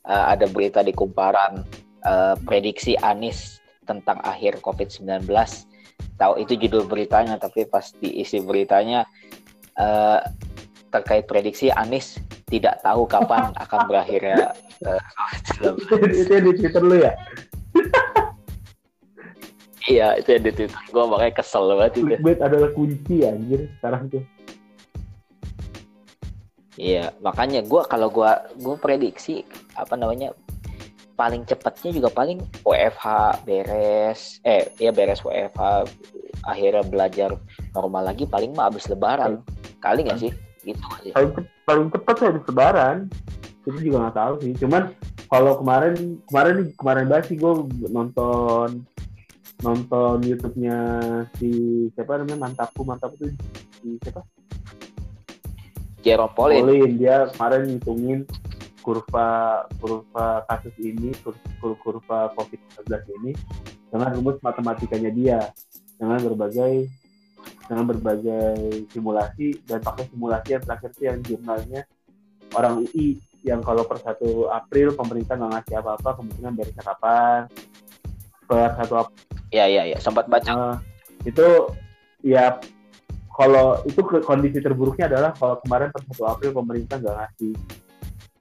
uh, 0.09 0.25
ada 0.33 0.49
berita 0.49 0.81
di 0.81 0.97
Kumparan 0.97 1.61
uh, 2.09 2.33
prediksi 2.49 2.97
Anis 3.05 3.61
tentang 3.85 4.17
akhir 4.25 4.65
COVID-19. 4.65 5.29
Tahu 6.17 6.33
itu 6.41 6.57
judul 6.57 6.89
beritanya, 6.89 7.37
tapi 7.37 7.69
pas 7.69 7.85
diisi 8.01 8.41
beritanya 8.41 9.05
uh, 9.77 10.25
terkait 10.89 11.29
prediksi 11.29 11.69
Anis 11.69 12.17
tidak 12.53 12.77
tahu 12.85 13.09
kapan 13.09 13.49
akan 13.65 13.81
berakhirnya 13.89 14.53
uh, 14.85 15.01
itu 16.13 16.31
yang 16.31 16.45
di 16.45 16.53
Twitter 16.61 16.83
lu 16.85 16.97
ya? 17.01 17.13
Iya, 19.83 20.15
itu 20.15 20.39
yang 20.39 20.47
di 20.47 20.53
Twitter. 20.55 20.79
Gue 20.95 21.05
makanya 21.11 21.43
kesel 21.43 21.67
banget 21.75 21.99
itu. 21.99 22.07
Clickbait 22.07 22.39
adalah 22.39 22.71
kunci 22.71 23.27
anjir 23.27 23.67
sekarang 23.83 24.07
tuh. 24.15 24.23
Iya, 26.79 27.11
makanya 27.19 27.67
gue 27.67 27.83
kalau 27.91 28.07
gue 28.07 28.31
gue 28.63 28.77
prediksi 28.79 29.43
apa 29.75 29.99
namanya 29.99 30.39
paling 31.19 31.43
cepatnya 31.45 31.99
juga 31.99 32.09
paling 32.15 32.39
WFH 32.63 33.07
beres, 33.43 34.39
eh 34.47 34.71
ya 34.79 34.95
beres 34.95 35.21
WFH 35.27 35.91
akhirnya 36.47 36.83
belajar 36.87 37.31
normal 37.77 38.11
lagi 38.11 38.25
paling 38.27 38.55
mah 38.57 38.73
abis 38.73 38.89
lebaran 38.91 39.43
kali 39.79 40.03
nggak 40.07 40.19
sih 40.19 40.33
gitu 40.63 40.83
aja. 40.91 41.11
Paling, 41.15 41.33
paling 41.67 41.87
cepat 41.91 42.15
sih 42.19 42.27
abis 42.31 42.45
lebaran 42.49 42.97
itu 43.63 43.79
juga 43.83 43.97
nggak 44.09 44.17
tahu 44.19 44.35
sih. 44.43 44.53
Cuman 44.59 44.83
kalau 45.31 45.53
kemarin 45.63 45.95
kemarin 46.29 46.57
kemarin 46.77 47.07
banget 47.07 47.25
sih 47.33 47.37
gue 47.39 47.53
nonton 47.91 48.83
nonton 49.63 50.17
YouTube-nya 50.27 50.79
si 51.39 51.51
siapa 51.95 52.19
namanya 52.19 52.51
mantapku. 52.51 52.83
Mantap 52.83 53.15
itu 53.19 53.31
si 53.83 53.99
siapa? 54.03 54.27
Jerome 56.03 56.35
Pauline. 56.35 56.67
Pauline 56.67 56.95
dia 56.99 57.31
kemarin 57.35 57.63
ngitungin 57.71 58.21
kurva 58.83 59.63
kurva 59.79 60.43
kasus 60.51 60.75
ini 60.83 61.15
kurva, 61.23 61.75
kurva 61.79 62.19
COVID-19 62.35 62.83
ini 63.23 63.33
dengan 63.95 64.11
rumus 64.19 64.43
matematikanya 64.43 65.11
dia 65.15 65.39
dengan 66.03 66.19
berbagai 66.19 66.91
dengan 67.73 67.89
berbagai 67.89 68.85
simulasi 68.93 69.65
dan 69.65 69.81
pakai 69.81 70.05
simulasi 70.13 70.61
yang 70.61 70.63
terakhir 70.69 70.93
itu 70.93 71.03
yang 71.09 71.19
jurnalnya 71.25 71.81
orang 72.53 72.85
UI 72.85 73.17
yang 73.43 73.65
kalau 73.65 73.89
per 73.89 73.97
1 73.97 74.21
April 74.53 74.93
pemerintah 74.93 75.41
nggak 75.41 75.53
ngasih 75.57 75.75
apa-apa 75.81 76.21
kemungkinan 76.21 76.53
beresnya 76.53 76.85
kapan? 76.85 77.49
Per 78.45 78.77
1 78.77 78.93
April 78.93 79.17
Ya 79.53 79.69
ya 79.69 79.89
ya 79.89 79.97
sempat 80.01 80.29
baca. 80.29 80.53
Uh, 80.53 80.77
itu 81.25 81.45
ya 82.21 82.61
kalau 83.33 83.81
itu 83.89 84.01
ke, 84.05 84.21
kondisi 84.25 84.61
terburuknya 84.61 85.09
adalah 85.09 85.33
kalau 85.33 85.57
kemarin 85.65 85.89
per 85.89 86.05
1 86.05 86.29
April 86.29 86.51
pemerintah 86.53 86.97
nggak 87.01 87.17
ngasih 87.25 87.53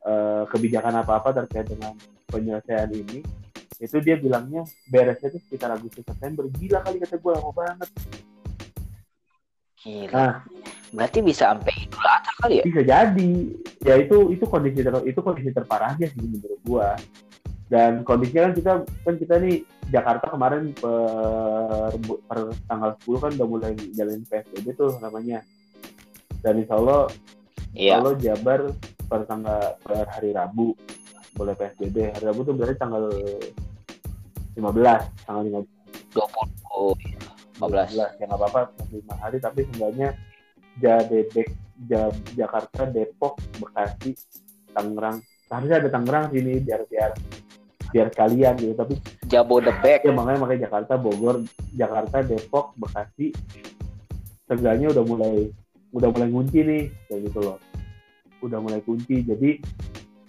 uh, 0.08 0.44
kebijakan 0.52 1.04
apa-apa 1.04 1.44
terkait 1.44 1.72
dengan 1.72 1.96
penyelesaian 2.28 2.92
ini 2.92 3.24
itu 3.82 3.98
dia 4.04 4.20
bilangnya 4.20 4.68
beresnya 4.92 5.34
itu 5.34 5.40
sekitar 5.48 5.72
Agustus 5.72 6.04
September. 6.04 6.46
Gila 6.52 6.84
kali 6.84 7.00
kata 7.00 7.16
gue 7.16 7.32
lama 7.32 7.52
banget 7.56 7.90
Gila. 9.82 10.14
Nah, 10.14 10.34
berarti 10.94 11.20
bisa 11.26 11.54
sampai 11.54 11.74
Idul 11.74 12.06
Adha 12.06 12.32
kali 12.46 12.56
ya? 12.62 12.64
Bisa 12.66 12.82
jadi. 12.86 13.32
Ya 13.82 13.96
itu 13.98 14.30
itu 14.30 14.46
kondisi 14.46 14.86
ter, 14.86 14.94
itu 15.10 15.20
kondisi 15.26 15.50
terparahnya 15.50 16.06
sih 16.10 16.22
menurut 16.22 16.62
gua 16.62 16.94
dan 17.72 18.04
kondisinya 18.04 18.52
kan 18.52 18.54
kita 18.54 18.72
kan 19.08 19.16
kita 19.16 19.40
nih 19.40 19.64
Jakarta 19.96 20.28
kemarin 20.28 20.76
per, 20.76 21.96
per 22.28 22.52
tanggal 22.68 23.00
10 23.00 23.24
kan 23.24 23.32
udah 23.40 23.48
mulai 23.48 23.72
jalan 23.96 24.28
PSBB 24.28 24.76
tuh 24.76 25.00
namanya 25.00 25.40
dan 26.44 26.60
insya 26.60 26.76
Allah 26.76 27.08
iya. 27.72 28.04
kalau 28.04 28.20
Jabar 28.20 28.76
per 29.08 29.24
tanggal 29.24 29.80
per 29.80 30.04
hari 30.12 30.36
Rabu 30.36 30.76
boleh 31.32 31.56
PSBB 31.56 32.12
hari 32.12 32.28
Rabu 32.28 32.44
tuh 32.44 32.60
berarti 32.60 32.76
tanggal 32.76 33.08
15 33.08 34.60
tanggal 35.24 35.64
15 35.64 35.72
20 36.12 37.31
15 37.70 38.18
ya 38.18 38.26
nggak 38.26 38.40
apa-apa 38.42 38.60
lima 38.90 39.16
hari 39.22 39.38
tapi 39.38 39.70
sebenarnya 39.70 40.18
Jadebek 40.82 41.50
Jakarta 42.34 42.88
Depok 42.88 43.38
Bekasi 43.60 44.16
Tangerang. 44.72 45.20
Harusnya 45.52 45.78
ada 45.84 45.90
Tangerang 45.92 46.32
sini 46.32 46.64
biar 46.64 46.88
biar 46.88 47.12
biar 47.92 48.08
kalian 48.16 48.56
gitu 48.56 48.74
tapi 48.74 48.96
Jabodebek. 49.28 50.08
ya 50.08 50.14
makanya 50.16 50.40
makanya 50.48 50.62
Jakarta 50.72 50.94
Bogor 50.96 51.44
Jakarta 51.76 52.24
Depok 52.24 52.74
Bekasi. 52.80 53.36
Tegalnya 54.48 54.92
udah 54.96 55.04
mulai 55.04 55.36
udah 55.92 56.10
mulai 56.12 56.30
kunci 56.32 56.60
nih 56.64 56.84
kayak 57.12 57.22
gitu 57.30 57.40
loh. 57.44 57.58
Udah 58.42 58.60
mulai 58.64 58.80
kunci 58.82 59.22
jadi 59.28 59.60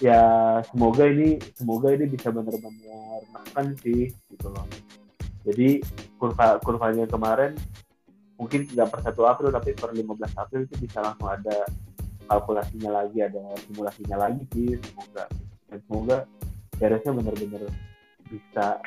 ya 0.03 0.21
semoga 0.67 1.07
ini 1.07 1.39
semoga 1.55 1.95
ini 1.95 2.11
bisa 2.11 2.35
benar-benar 2.35 3.23
makan 3.31 3.79
sih 3.79 4.11
gitu 4.11 4.51
loh 4.51 4.67
jadi 5.43 5.83
kurva 6.19 6.63
kurvanya 6.63 7.05
kemarin 7.11 7.59
mungkin 8.39 8.67
nggak 8.67 8.89
per 8.91 9.01
1 9.07 9.15
April 9.15 9.51
tapi 9.55 9.71
per 9.75 9.91
15 9.95 10.43
April 10.43 10.61
itu 10.67 10.75
bisa 10.83 10.99
langsung 11.03 11.31
ada 11.31 11.67
kalkulasinya 12.27 12.91
lagi 13.03 13.19
ada 13.23 13.43
simulasinya 13.69 14.17
lagi 14.19 14.43
sih. 14.55 14.79
Semoga 14.79 15.25
dan 15.71 15.79
semoga 15.87 16.17
beresnya 16.79 17.13
bener-bener 17.15 17.63
bisa 18.27 18.81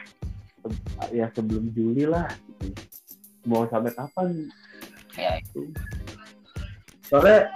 ya 1.14 1.30
sebelum 1.36 1.72
Juli 1.72 2.08
lah. 2.08 2.28
Gitu. 2.60 2.84
mau 3.46 3.62
sampai 3.70 3.94
kapan? 3.94 4.50
Ya. 5.14 5.38
Itu 5.38 5.70
soalnya 7.06 7.54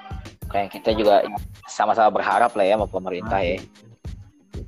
kayak 0.54 0.70
kita 0.78 0.94
juga 0.94 1.26
sama-sama 1.66 2.14
berharap 2.14 2.54
lah 2.54 2.66
ya 2.66 2.78
sama 2.78 2.86
pemerintah 2.86 3.42
ya. 3.42 3.58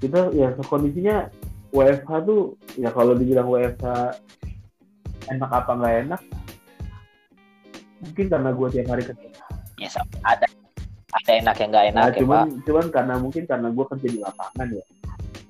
Kita 0.01 0.33
ya 0.33 0.49
kondisinya 0.65 1.29
WFH 1.71 2.11
tuh 2.27 2.41
ya 2.75 2.89
kalau 2.91 3.15
dibilang 3.15 3.47
WFH 3.47 3.85
enak 5.31 5.51
apa 5.51 5.71
nggak 5.75 5.95
enak 6.07 6.21
mungkin 8.01 8.25
karena 8.27 8.49
gue 8.51 8.67
tiap 8.73 8.87
hari 8.91 9.03
kerja 9.07 9.27
ya 9.79 9.89
ada 10.25 10.45
ada 11.11 11.31
enak 11.35 11.55
yang 11.59 11.69
nggak 11.71 11.87
enak 11.91 12.03
nah, 12.03 12.11
ya, 12.11 12.19
cuman 12.23 12.39
Pak. 12.47 12.63
cuman 12.67 12.85
karena 12.87 13.15
mungkin 13.19 13.43
karena 13.43 13.67
gue 13.69 13.85
kerja 13.85 14.07
di 14.07 14.19
lapangan 14.19 14.67
ya. 14.71 14.85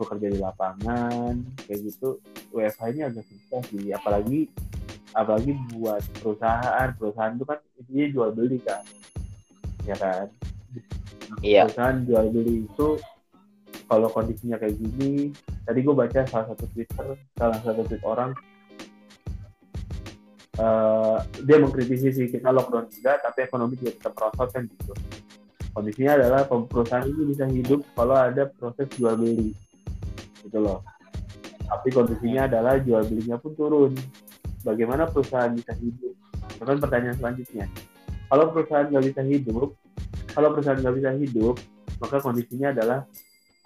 Bekerja 0.01 0.27
di 0.33 0.39
lapangan 0.41 1.33
kayak 1.69 1.79
gitu. 1.85 2.09
WFH 2.51 2.81
ini 2.89 3.01
agak 3.05 3.25
susah 3.29 3.61
sih 3.69 3.85
apalagi 3.93 4.49
apalagi 5.13 5.51
buat 5.77 6.01
perusahaan. 6.17 6.87
Perusahaan 6.97 7.33
itu 7.37 7.45
kan 7.45 7.59
intinya 7.77 8.07
jual 8.09 8.29
beli 8.33 8.57
kan. 8.65 8.83
Ya 9.85 9.95
kan? 9.97 10.25
Iya. 11.39 11.69
perusahaan 11.69 11.97
jual 12.03 12.25
beli 12.33 12.67
itu 12.67 12.87
kalau 13.91 14.07
kondisinya 14.07 14.55
kayak 14.55 14.79
gini 14.79 15.35
tadi 15.67 15.83
gue 15.83 15.91
baca 15.91 16.23
salah 16.23 16.47
satu 16.47 16.63
twitter 16.71 17.19
salah 17.35 17.59
satu 17.59 17.83
tweet 17.83 18.03
orang 18.07 18.31
uh, 20.55 21.19
dia 21.43 21.59
mengkritisi 21.59 22.07
sih 22.15 22.25
kita 22.31 22.55
lockdown 22.55 22.87
juga 22.87 23.19
tapi 23.19 23.43
ekonomi 23.43 23.75
juga 23.75 23.91
tetap 23.99 24.15
merosot 24.15 24.49
kan 24.55 24.63
gitu. 24.63 24.95
Kondisinya 25.71 26.19
adalah 26.19 26.43
perusahaan 26.51 27.07
ini 27.07 27.31
bisa 27.31 27.47
hidup 27.47 27.79
kalau 27.95 28.11
ada 28.11 28.43
proses 28.51 28.91
jual 28.91 29.15
beli 29.15 29.55
gitu 30.43 30.59
loh. 30.59 30.83
Tapi 31.63 31.87
kondisinya 31.95 32.51
adalah 32.51 32.75
jual 32.75 32.99
belinya 33.07 33.39
pun 33.39 33.55
turun. 33.55 33.95
Bagaimana 34.67 35.07
perusahaan 35.07 35.47
bisa 35.55 35.71
hidup? 35.79 36.11
Itu 36.51 36.63
kan 36.67 36.75
pertanyaan 36.75 37.15
selanjutnya. 37.15 37.71
Kalau 38.27 38.51
perusahaan 38.51 38.83
nggak 38.91 39.05
bisa 39.15 39.21
hidup 39.23 39.71
kalau 40.31 40.55
perusahaan 40.55 40.79
nggak 40.79 40.95
bisa 40.95 41.11
hidup 41.19 41.55
maka 42.01 42.17
kondisinya 42.17 42.73
adalah 42.73 43.05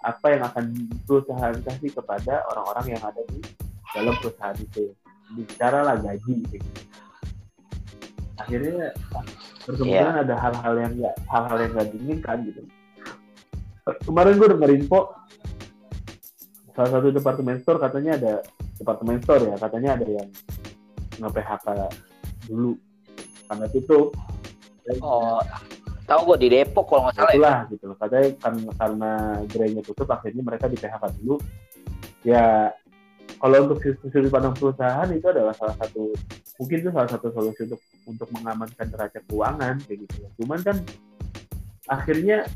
apa 0.06 0.26
yang 0.30 0.42
akan 0.46 0.64
perusahaan 1.02 1.56
kasih 1.66 1.90
kepada 1.90 2.46
orang-orang 2.54 2.94
yang 2.94 3.02
ada 3.02 3.18
di 3.26 3.42
dalam 3.90 4.14
perusahaan 4.22 4.54
itu 4.54 4.94
bicara 5.34 5.82
lah 5.82 5.98
gaji 5.98 6.46
gitu. 6.46 6.68
akhirnya 8.38 8.94
berkemungkinan 9.66 10.14
yeah. 10.14 10.22
ada 10.22 10.34
hal-hal 10.38 10.74
yang 10.78 10.92
nggak 10.94 11.16
hal-hal 11.26 11.58
yang 11.58 11.70
nggak 11.74 11.88
diinginkan 11.90 12.36
gitu 12.46 12.62
kemarin 14.06 14.38
gue 14.38 14.48
denger 14.54 14.70
info 14.78 15.00
salah 16.78 16.90
satu 16.94 17.08
departemen 17.10 17.58
store 17.58 17.82
katanya 17.82 18.12
ada 18.14 18.34
departemen 18.78 19.18
store 19.26 19.42
ya 19.50 19.56
katanya 19.58 19.90
ada 19.98 20.06
yang 20.06 20.28
nge 21.18 21.30
PHK 21.34 21.66
dulu 22.46 22.72
karena 23.50 23.66
tutup 23.74 24.08
oh 25.02 25.42
tahu 26.06 26.20
gue 26.32 26.38
di 26.46 26.48
Depok 26.54 26.86
kalau 26.86 27.02
nggak 27.06 27.14
salah 27.18 27.28
ya. 27.28 27.34
itulah 27.34 27.58
gitu. 27.68 27.84
Loh 27.90 27.96
katanya 27.98 28.28
karena 28.38 28.70
karena 28.78 29.10
gerainya 29.50 29.82
tutup 29.82 30.08
akhirnya 30.08 30.42
mereka 30.42 30.66
di 30.70 30.76
PHK 30.78 31.04
dulu. 31.20 31.36
Ya 32.22 32.72
kalau 33.36 33.56
untuk 33.68 33.78
sudut 34.08 34.30
pandang 34.32 34.56
perusahaan 34.56 35.08
itu 35.12 35.26
adalah 35.28 35.52
salah 35.52 35.76
satu 35.76 36.14
mungkin 36.56 36.76
itu 36.80 36.90
salah 36.94 37.10
satu 37.10 37.28
solusi 37.34 37.68
untuk 37.68 37.80
untuk 38.06 38.28
mengamankan 38.32 38.86
neraca 38.88 39.18
keuangan 39.26 39.76
kayak 39.84 39.98
gitu. 40.06 40.16
Cuman 40.42 40.60
kan 40.62 40.76
akhirnya 41.90 42.46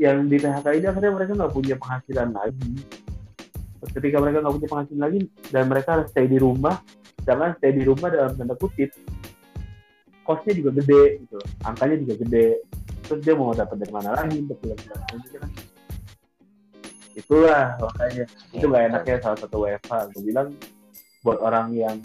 yang 0.00 0.26
di 0.26 0.42
PHK 0.42 0.66
ini 0.82 0.86
akhirnya 0.90 1.12
mereka 1.14 1.32
nggak 1.38 1.54
punya 1.54 1.74
penghasilan 1.78 2.28
lagi. 2.34 2.72
Ketika 3.84 4.16
mereka 4.18 4.40
nggak 4.42 4.54
punya 4.58 4.68
penghasilan 4.72 5.02
lagi 5.04 5.18
dan 5.52 5.64
mereka 5.68 5.88
harus 6.00 6.08
stay 6.10 6.26
di 6.26 6.38
rumah 6.40 6.80
jangan 7.24 7.56
stay 7.56 7.72
di 7.72 7.82
rumah 7.84 8.08
dalam 8.12 8.32
tanda 8.36 8.56
kutip 8.56 8.92
kosnya 10.24 10.52
juga 10.56 10.70
gede 10.80 11.20
gitu. 11.20 11.38
Angkanya 11.62 11.96
juga 12.00 12.14
gede 12.24 12.64
terus 13.04 13.20
dia 13.20 13.34
mau 13.36 13.52
dapat 13.52 13.76
dari 13.76 13.92
mana 13.92 14.16
lagi 14.16 14.40
untuk 14.40 14.58
bulan-bulan 14.64 15.00
gitu 15.20 15.36
kan. 15.38 15.50
Itulah 17.14 17.64
makanya. 17.78 18.24
Itu 18.50 18.64
gak 18.66 18.84
enaknya 18.90 19.16
salah 19.22 19.38
satu 19.38 19.56
WFH 19.62 19.92
gue 20.16 20.22
bilang 20.26 20.48
buat 21.22 21.38
orang 21.40 21.72
yang 21.72 21.96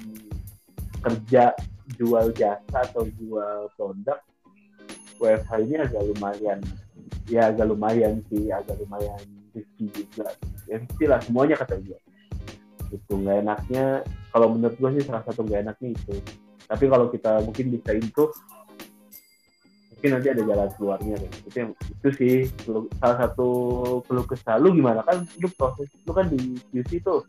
kerja 1.01 1.55
jual 1.97 2.29
jasa 2.37 2.77
atau 2.85 3.07
jual 3.17 3.71
produk 3.73 4.19
WFH 5.17 5.51
ini 5.65 5.75
agak 5.81 6.03
lumayan. 6.05 6.59
Ya 7.25 7.49
agak 7.49 7.67
lumayan 7.69 8.21
sih 8.29 8.53
agak 8.53 8.77
lumayan 8.77 9.19
risky 9.55 9.89
juga. 9.89 10.29
Ya 10.69 10.77
lah 11.09 11.19
semuanya 11.25 11.57
kata 11.57 11.81
gue 11.81 11.97
itu 12.89 13.13
nggak 13.13 13.45
enaknya 13.45 14.01
kalau 14.33 14.53
menurut 14.53 14.73
gue 14.77 14.89
sih 14.97 15.05
salah 15.05 15.21
satu 15.25 15.45
nggak 15.45 15.61
enaknya 15.65 15.89
itu. 15.93 16.15
Tapi 16.69 16.85
kalau 16.85 17.09
kita 17.09 17.41
mungkin 17.41 17.65
bisa 17.73 17.97
improve 17.97 18.33
mungkin 19.99 20.15
nanti 20.15 20.31
ada 20.31 20.43
jalan 20.47 20.69
keluarnya 20.79 21.15
deh. 21.19 21.31
itu 21.43 21.57
yang 21.59 21.71
itu 21.75 22.07
sih 22.15 22.35
salah 23.03 23.17
satu 23.27 23.49
perlu 24.07 24.23
kesal 24.23 24.63
lu 24.63 24.71
gimana 24.71 25.03
kan 25.03 25.27
lu 25.43 25.51
proses 25.59 25.91
lu 26.07 26.15
kan 26.15 26.31
di 26.31 26.55
QC 26.71 27.03
tuh 27.03 27.27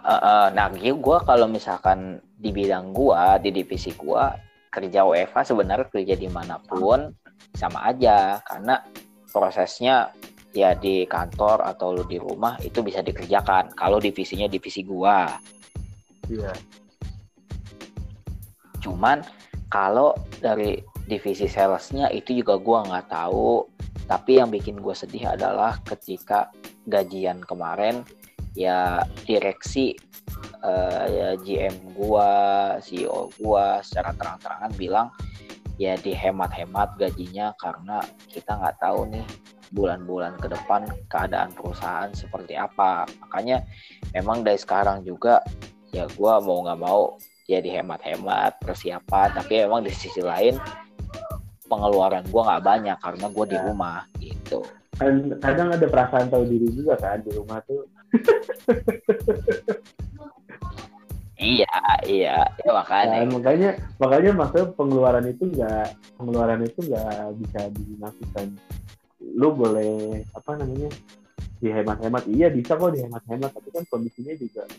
uh, 0.00 0.16
uh, 0.16 0.46
nah 0.56 0.72
gue 0.72 1.18
kalau 1.28 1.44
misalkan 1.44 2.24
di 2.40 2.56
bidang 2.56 2.96
gue 2.96 3.20
di 3.44 3.52
divisi 3.52 3.92
gue 3.92 4.24
kerja 4.72 5.04
WFH 5.04 5.52
sebenarnya 5.52 5.92
kerja 5.92 6.16
di 6.16 6.32
mana 6.32 6.56
pun 6.56 7.12
sama 7.52 7.84
aja 7.92 8.40
karena 8.48 8.80
prosesnya 9.28 10.08
ya 10.56 10.72
di 10.72 11.04
kantor 11.04 11.64
atau 11.68 11.92
lu 11.92 12.04
di 12.08 12.16
rumah 12.16 12.56
itu 12.64 12.80
bisa 12.80 13.04
dikerjakan 13.04 13.72
kalau 13.76 13.96
divisinya 14.00 14.48
divisi 14.48 14.84
gua. 14.84 15.28
Iya. 16.28 16.52
Cuman 18.84 19.24
kalau 19.72 20.12
dari 20.44 20.76
divisi 21.08 21.48
salesnya 21.48 22.12
itu 22.12 22.44
juga 22.44 22.60
gue 22.60 22.78
nggak 22.92 23.08
tahu. 23.08 23.64
Tapi 24.04 24.36
yang 24.36 24.52
bikin 24.52 24.76
gue 24.84 24.92
sedih 24.92 25.32
adalah 25.32 25.80
ketika 25.88 26.52
gajian 26.84 27.40
kemarin 27.40 28.04
ya 28.52 29.00
direksi 29.24 29.96
uh, 30.60 31.08
ya 31.08 31.28
GM 31.40 31.96
gue 31.96 32.32
CEO 32.84 33.32
gue 33.40 33.66
secara 33.80 34.12
terang-terangan 34.12 34.72
bilang 34.76 35.08
ya 35.80 35.96
dihemat-hemat 35.96 37.00
gajinya 37.00 37.56
karena 37.56 38.04
kita 38.28 38.60
nggak 38.60 38.76
tahu 38.76 39.08
nih 39.08 39.24
bulan-bulan 39.72 40.36
ke 40.36 40.52
depan 40.52 40.84
keadaan 41.08 41.56
perusahaan 41.56 42.12
seperti 42.12 42.60
apa. 42.60 43.08
Makanya 43.24 43.64
memang 44.12 44.44
dari 44.44 44.60
sekarang 44.60 45.00
juga 45.00 45.40
ya 45.96 46.04
gue 46.04 46.34
mau 46.44 46.60
nggak 46.60 46.80
mau 46.80 47.16
ya 47.46 47.58
dihemat-hemat 47.62 48.62
persiapan. 48.62 49.28
Tapi 49.36 49.52
emang 49.66 49.82
di 49.82 49.92
sisi 49.92 50.22
lain 50.22 50.56
pengeluaran 51.66 52.24
gue 52.28 52.42
nggak 52.42 52.64
banyak 52.64 52.98
karena 53.00 53.26
gue 53.32 53.46
di 53.48 53.56
ya. 53.56 53.64
rumah 53.64 53.98
gitu. 54.20 54.60
Kan 55.00 55.32
kadang 55.40 55.72
ada 55.72 55.86
perasaan 55.88 56.28
tahu 56.28 56.44
diri 56.44 56.68
juga 56.68 57.00
kan 57.00 57.24
di 57.24 57.32
rumah 57.32 57.58
tuh. 57.64 57.88
Iya 61.42 61.76
iya. 62.06 62.38
Ya 62.62 62.70
makanya. 62.70 63.26
Nah, 63.26 63.34
makanya 63.34 63.70
makanya 63.98 64.30
maksudnya 64.30 64.66
pengeluaran 64.78 65.26
itu 65.26 65.44
nggak 65.50 65.86
pengeluaran 66.14 66.62
itu 66.62 66.78
nggak 66.86 67.34
bisa 67.42 67.60
dinafikan 67.74 68.46
lu 69.18 69.50
boleh 69.50 70.22
apa 70.38 70.50
namanya 70.54 70.86
dihemat-hemat. 71.58 72.22
Iya 72.30 72.46
bisa 72.54 72.78
kok 72.78 72.94
dihemat-hemat 72.94 73.50
tapi 73.50 73.68
kan 73.74 73.84
kondisinya 73.90 74.34
juga 74.38 74.70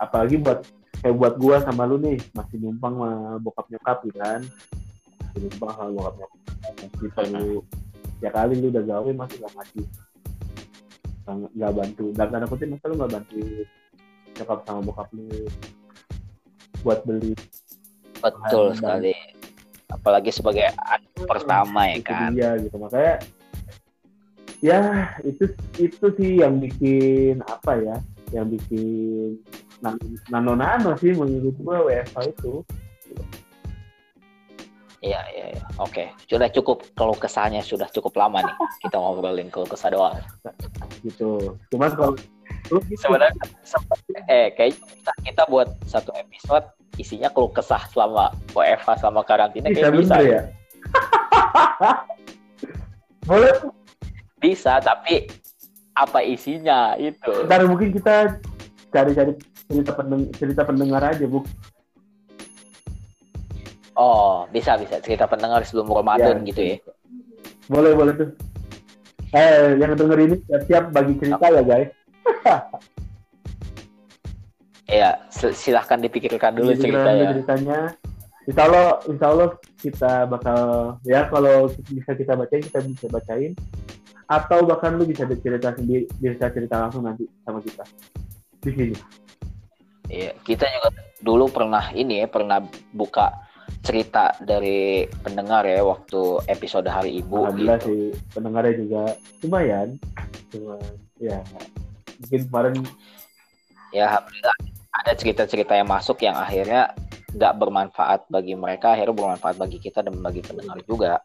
apalagi 0.00 0.40
buat 0.40 0.64
kayak 1.02 1.16
buat 1.18 1.34
gua 1.36 1.56
sama 1.66 1.82
lu 1.84 1.98
nih 1.98 2.18
masih 2.32 2.56
numpang 2.62 2.94
sama 2.94 3.10
bokap 3.42 3.66
nyokap 3.68 3.98
gitu 4.06 4.18
kan. 4.22 4.40
Masih 5.18 5.38
numpang 5.50 5.70
sama 5.74 5.90
bokap 5.90 6.14
nyokap. 6.22 6.40
Masih 6.78 7.10
perlu 7.10 7.50
ya 8.22 8.30
kali 8.30 8.54
lu 8.62 8.70
udah 8.70 8.84
gawe 8.86 9.10
masih 9.10 9.36
gak 9.42 9.52
ngasih 9.58 9.86
nggak 11.58 11.72
bantu. 11.74 12.04
Dan 12.14 12.26
tanda 12.30 12.46
kutip 12.46 12.68
masa 12.70 12.86
lu 12.86 12.94
nggak 12.98 13.12
bantu 13.18 13.42
nyokap 14.38 14.58
sama 14.64 14.80
bokap 14.86 15.08
lu 15.10 15.28
buat 16.82 17.00
beli 17.06 17.34
betul 18.22 18.74
sekali. 18.74 19.14
Apalagi 19.90 20.30
sebagai 20.32 20.72
anak 20.72 21.12
pertama 21.26 21.90
ya 21.90 21.98
kan? 22.00 22.30
iya 22.32 22.56
gitu. 22.56 22.78
Makanya 22.78 23.14
ya 24.62 24.80
itu 25.26 25.44
itu 25.82 26.06
sih 26.14 26.38
yang 26.38 26.62
bikin 26.62 27.42
apa 27.44 27.76
ya 27.82 27.96
yang 28.30 28.46
bikin 28.48 29.42
nano 30.30 30.54
nano 30.54 30.94
sih 30.94 31.10
menurut 31.10 31.58
gue 31.58 31.76
WFH 31.90 32.18
itu 32.30 32.62
Iya, 35.02 35.18
iya, 35.34 35.46
iya. 35.58 35.64
Oke, 35.82 36.14
sudah 36.30 36.46
cukup 36.46 36.86
kalau 36.94 37.10
kesannya 37.18 37.58
sudah 37.58 37.90
cukup 37.90 38.14
lama 38.14 38.38
nih. 38.38 38.54
Kita 38.86 39.02
ngobrolin 39.02 39.50
kalau 39.50 39.66
kesah 39.66 39.90
doang. 39.90 40.14
Gitu. 41.02 41.58
Cuman 41.74 41.90
kalau 41.98 42.14
sebenarnya 42.70 43.34
eh 44.30 44.54
kayak 44.54 44.78
kita, 44.78 45.12
kita 45.26 45.42
buat 45.50 45.74
satu 45.90 46.14
episode 46.14 46.70
isinya 47.02 47.26
kalau 47.34 47.50
kesah 47.50 47.82
selama 47.90 48.30
WFH 48.54 49.02
selama 49.02 49.26
karantina 49.26 49.74
kayak 49.74 49.90
bisa. 49.90 50.22
Ya? 50.22 50.40
Boleh. 53.26 53.58
Bisa, 54.38 54.78
tapi 54.78 55.26
apa 55.98 56.22
isinya 56.22 56.94
itu? 56.94 57.42
Ntar 57.50 57.66
mungkin 57.66 57.90
kita 57.90 58.38
cari-cari 58.94 59.34
cerita 59.72 59.92
pendengar, 59.96 60.28
cerita 60.36 60.62
pendengar 60.68 61.02
aja 61.08 61.24
bu. 61.24 61.40
Oh 63.96 64.44
bisa 64.52 64.76
bisa. 64.76 65.00
Cerita 65.00 65.24
pendengar 65.24 65.64
sebelum 65.64 65.88
Ramadan 65.88 66.44
ya, 66.44 66.48
gitu 66.52 66.62
ya? 66.62 66.76
boleh 67.70 67.92
boleh 67.96 68.12
tuh. 68.18 68.28
Eh 69.32 69.80
yang 69.80 69.96
denger 69.96 70.18
ini 70.28 70.36
siap-siap 70.44 70.92
bagi 70.92 71.16
cerita 71.16 71.46
ya 71.48 71.62
guys 71.64 71.88
Iya, 74.92 75.24
silahkan 75.32 75.96
dipikirkan 75.96 76.52
dulu 76.52 76.76
ceritanya. 76.76 77.32
ceritanya. 77.32 77.78
Insya 78.44 78.62
Allah, 78.68 79.00
insya 79.08 79.26
Allah 79.32 79.48
kita 79.80 80.12
bakal 80.28 80.60
ya 81.08 81.24
kalau 81.32 81.72
bisa 81.88 82.12
kita 82.12 82.36
bacain 82.36 82.60
kita 82.60 82.84
bisa 82.84 83.06
bacain. 83.08 83.56
Atau 84.28 84.68
bahkan 84.68 85.00
lu 85.00 85.08
bisa 85.08 85.24
cerita 85.24 85.72
sendiri 85.72 86.04
bisa 86.20 86.52
cerita 86.52 86.76
langsung 86.76 87.08
nanti 87.08 87.24
sama 87.40 87.64
kita. 87.64 87.88
Di 88.60 88.70
sini. 88.76 88.96
Iya, 90.12 90.36
kita 90.44 90.68
juga 90.68 90.88
dulu 91.24 91.48
pernah 91.48 91.88
ini 91.96 92.20
ya, 92.20 92.26
pernah 92.28 92.60
buka 92.92 93.32
cerita 93.80 94.36
dari 94.44 95.08
pendengar 95.24 95.64
ya 95.64 95.80
waktu 95.80 96.44
episode 96.52 96.84
Hari 96.84 97.24
Ibu. 97.24 97.48
Alhamdulillah 97.48 97.80
gitu. 97.80 97.88
sih 97.88 98.04
pendengarnya 98.36 98.74
juga 98.76 99.02
lumayan, 99.40 99.88
cuman 100.52 100.84
ya 101.16 101.40
mungkin 102.20 102.40
kemarin. 102.44 102.74
Ya 103.96 104.04
alhamdulillah 104.12 104.56
ada 105.00 105.12
cerita-cerita 105.16 105.72
yang 105.72 105.88
masuk 105.88 106.20
yang 106.20 106.36
akhirnya 106.36 106.92
nggak 107.32 107.54
bermanfaat 107.56 108.28
bagi 108.28 108.52
mereka, 108.52 108.92
akhirnya 108.92 109.16
bermanfaat 109.16 109.56
bagi 109.56 109.80
kita 109.80 110.04
dan 110.04 110.20
bagi 110.20 110.44
pendengar 110.44 110.76
juga. 110.84 111.24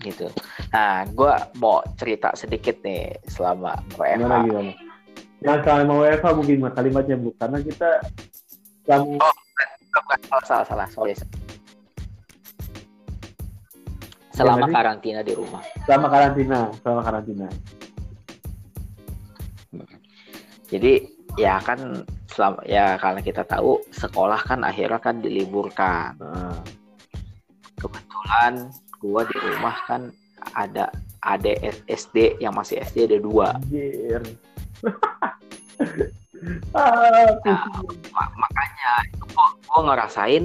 Gitu. 0.00 0.32
Nah, 0.72 1.04
gue 1.12 1.32
mau 1.60 1.84
cerita 2.00 2.32
sedikit 2.32 2.80
nih 2.80 3.20
selama 3.28 3.76
WFH. 4.00 4.16
Gimana, 4.16 4.36
gimana? 4.48 4.89
Yang 5.40 5.58
selama 5.64 5.92
WFH 6.04 6.26
mungkin 6.36 6.56
kalimatnya 6.68 7.16
bu, 7.16 7.32
karena 7.40 7.58
kita 7.64 7.90
selama 8.84 9.16
oh, 9.16 9.34
salah 10.44 10.44
salah 10.44 10.64
salah 10.68 10.88
sorry. 10.92 11.16
Selama 14.36 14.68
ya, 14.68 14.72
karantina 14.72 15.20
di 15.24 15.32
rumah. 15.36 15.64
Selama 15.84 16.06
karantina, 16.12 16.60
selama 16.80 17.00
karantina. 17.04 17.48
Jadi 20.70 20.92
ya 21.40 21.58
kan 21.64 22.04
selama 22.30 22.62
ya 22.68 22.94
karena 23.00 23.20
kita 23.24 23.42
tahu 23.42 23.80
sekolah 23.90 24.40
kan 24.44 24.60
akhirnya 24.64 25.00
kan 25.00 25.24
diliburkan. 25.24 26.20
Nah. 26.20 26.60
Kebetulan 27.80 28.68
gua 29.00 29.24
di 29.24 29.36
rumah 29.40 29.76
kan 29.88 30.12
ada 30.52 30.92
ada 31.24 31.52
SD 31.88 32.40
yang 32.40 32.56
masih 32.56 32.80
SD 32.80 33.08
ada 33.08 33.18
dua 33.20 33.56
Anjir. 33.56 34.20
Nah, 36.72 37.28
ma- 38.16 38.32
makanya 38.32 38.92
gue 39.12 39.46
gue 39.60 39.80
ngerasain 39.84 40.44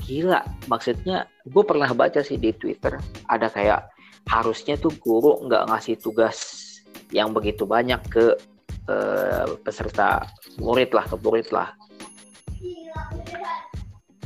gila 0.00 0.40
maksudnya 0.64 1.28
gue 1.44 1.60
pernah 1.60 1.92
baca 1.92 2.24
sih 2.24 2.40
di 2.40 2.56
Twitter 2.56 2.96
ada 3.28 3.52
kayak 3.52 3.92
harusnya 4.32 4.80
tuh 4.80 4.90
guru 4.96 5.44
nggak 5.44 5.68
ngasih 5.68 6.00
tugas 6.00 6.36
yang 7.12 7.36
begitu 7.36 7.68
banyak 7.68 8.00
ke 8.08 8.32
eh, 8.88 9.46
peserta 9.60 10.24
murid 10.56 10.90
lah 10.96 11.04
ke 11.04 11.16
murid 11.20 11.52
lah. 11.52 11.68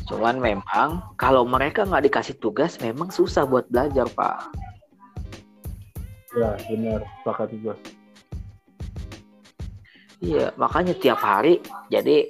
Cuman 0.04 0.38
memang 0.38 1.02
kalau 1.16 1.42
mereka 1.48 1.82
nggak 1.88 2.06
dikasih 2.06 2.36
tugas 2.38 2.78
memang 2.78 3.10
susah 3.10 3.48
buat 3.48 3.66
belajar 3.72 4.06
pak. 4.14 4.52
Ya 6.38 6.54
benar 6.70 7.00
sepakat 7.22 7.48
juga 7.50 7.74
Iya, 10.24 10.46
makanya 10.56 10.96
tiap 10.96 11.20
hari 11.20 11.60
jadi 11.92 12.24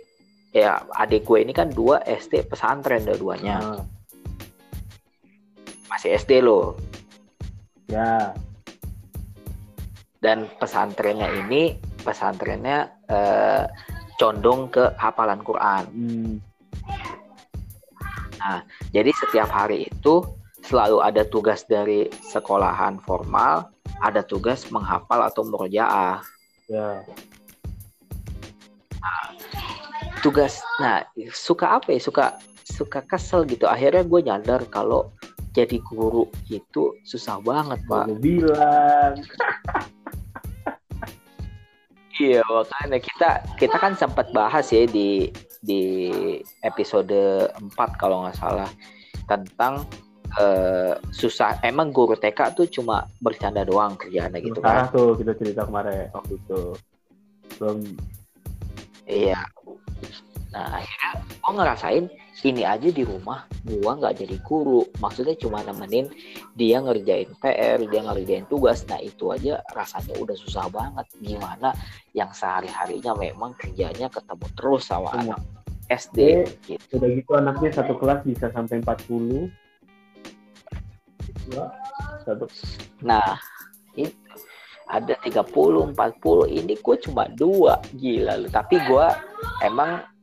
ya 0.50 0.83
adik 0.98 1.22
gue 1.26 1.46
ini 1.46 1.54
kan 1.54 1.70
dua 1.70 2.02
SD 2.02 2.50
pesantren 2.50 3.07
dua-duanya. 3.07 3.59
Nah, 3.62 3.83
Masih 5.87 6.18
SD 6.18 6.42
loh. 6.42 6.74
ya 7.87 8.35
Dan 10.18 10.48
pesantrennya 10.59 11.28
ini 11.44 11.78
pesantrennya 12.02 12.90
eh, 13.07 13.64
condong 14.18 14.72
ke 14.74 14.90
hafalan 14.98 15.38
Quran. 15.46 15.85
hmm, 15.87 16.35
Jadi 18.90 19.11
setiap 19.14 19.48
hari 19.48 19.87
itu 19.88 20.20
selalu 20.64 21.00
ada 21.00 21.24
tugas 21.24 21.64
dari 21.64 22.09
sekolahan 22.24 23.00
formal, 23.04 23.68
ada 24.00 24.20
tugas 24.24 24.64
menghafal 24.72 25.24
atau 25.24 25.44
murojaah. 25.44 26.20
ya 26.68 27.04
Tugas, 30.25 30.65
nah 30.81 31.05
suka 31.37 31.77
apa 31.77 31.93
ya? 31.93 32.01
Suka 32.01 32.41
suka 32.65 33.05
kesel 33.05 33.45
gitu. 33.45 33.69
Akhirnya 33.69 34.01
gue 34.09 34.21
nyadar 34.25 34.65
kalau 34.73 35.13
jadi 35.53 35.79
guru 35.85 36.27
itu 36.49 36.97
susah 37.05 37.39
banget 37.45 37.79
pak. 37.87 38.11
gue 38.11 38.19
bilang 38.19 39.21
Iya 42.15 42.47
makanya 42.47 42.99
kita 43.03 43.43
kita 43.59 43.77
kan 43.79 43.99
sempat 43.99 44.31
bahas 44.31 44.71
ya 44.71 44.87
di 44.87 45.35
di 45.67 46.09
episode 46.63 47.51
4 47.51 47.75
kalau 47.99 48.23
nggak 48.23 48.39
salah 48.39 48.71
tentang 49.27 49.83
eh, 50.39 50.95
susah 51.11 51.59
emang 51.67 51.91
guru 51.91 52.15
TK 52.15 52.55
tuh 52.55 52.71
cuma 52.71 53.11
bercanda 53.19 53.67
doang 53.67 53.99
kerjaannya 53.99 54.47
gitu 54.47 54.63
kan. 54.63 54.87
tuh 54.95 55.19
kita 55.19 55.35
cerita 55.35 55.67
kemarin 55.67 56.07
waktu 56.15 56.39
itu 56.39 56.61
belum 57.59 57.79
Iya. 59.05 59.43
Nah 60.55 60.79
akhirnya 60.79 61.11
gue 61.43 61.53
ngerasain 61.59 62.05
ini 62.47 62.62
aja 62.62 62.88
di 62.90 63.03
rumah 63.03 63.43
gua 63.67 63.99
nggak 63.99 64.23
jadi 64.23 64.37
guru. 64.47 64.87
Maksudnya 65.03 65.35
cuma 65.35 65.67
nemenin 65.67 66.07
dia 66.55 66.79
ngerjain 66.79 67.35
PR 67.43 67.83
dia 67.83 68.01
ngerjain 68.07 68.47
tugas. 68.47 68.87
Nah 68.87 69.03
itu 69.03 69.35
aja 69.35 69.59
rasanya 69.75 70.14
udah 70.23 70.37
susah 70.38 70.71
banget. 70.71 71.07
Gimana 71.19 71.75
yang 72.14 72.31
sehari 72.31 72.71
harinya 72.71 73.19
memang 73.19 73.59
kerjanya 73.59 74.07
ketemu 74.07 74.47
terus 74.55 74.87
sama 74.87 75.11
Semua. 75.11 75.35
anak 75.35 75.40
SD 75.90 76.19
Eh, 76.23 76.47
gitu. 76.64 77.03
Udah 77.03 77.11
gitu 77.12 77.31
anaknya 77.35 77.71
satu 77.75 77.99
kelas 77.99 78.23
bisa 78.23 78.47
sampai 78.55 78.81
40 78.81 79.51
Ya, 81.53 81.69
satu. 82.25 82.49
Nah 83.05 83.37
itu 83.93 84.17
ada 84.88 85.12
30 85.21 85.93
40 85.93 86.49
ini 86.49 86.73
gue 86.79 86.97
cuma 87.05 87.29
dua. 87.33 87.81
Gila 87.97 88.40
lu. 88.40 88.49
Tapi 88.49 88.81
gua 88.88 89.12
emang 89.61 90.13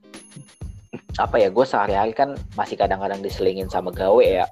apa 1.20 1.36
ya 1.42 1.52
gue 1.52 1.66
sehari-hari 1.68 2.16
kan 2.16 2.38
masih 2.56 2.80
kadang-kadang 2.80 3.20
diselingin 3.20 3.68
sama 3.68 3.92
gawe 3.92 4.24
ya. 4.24 4.48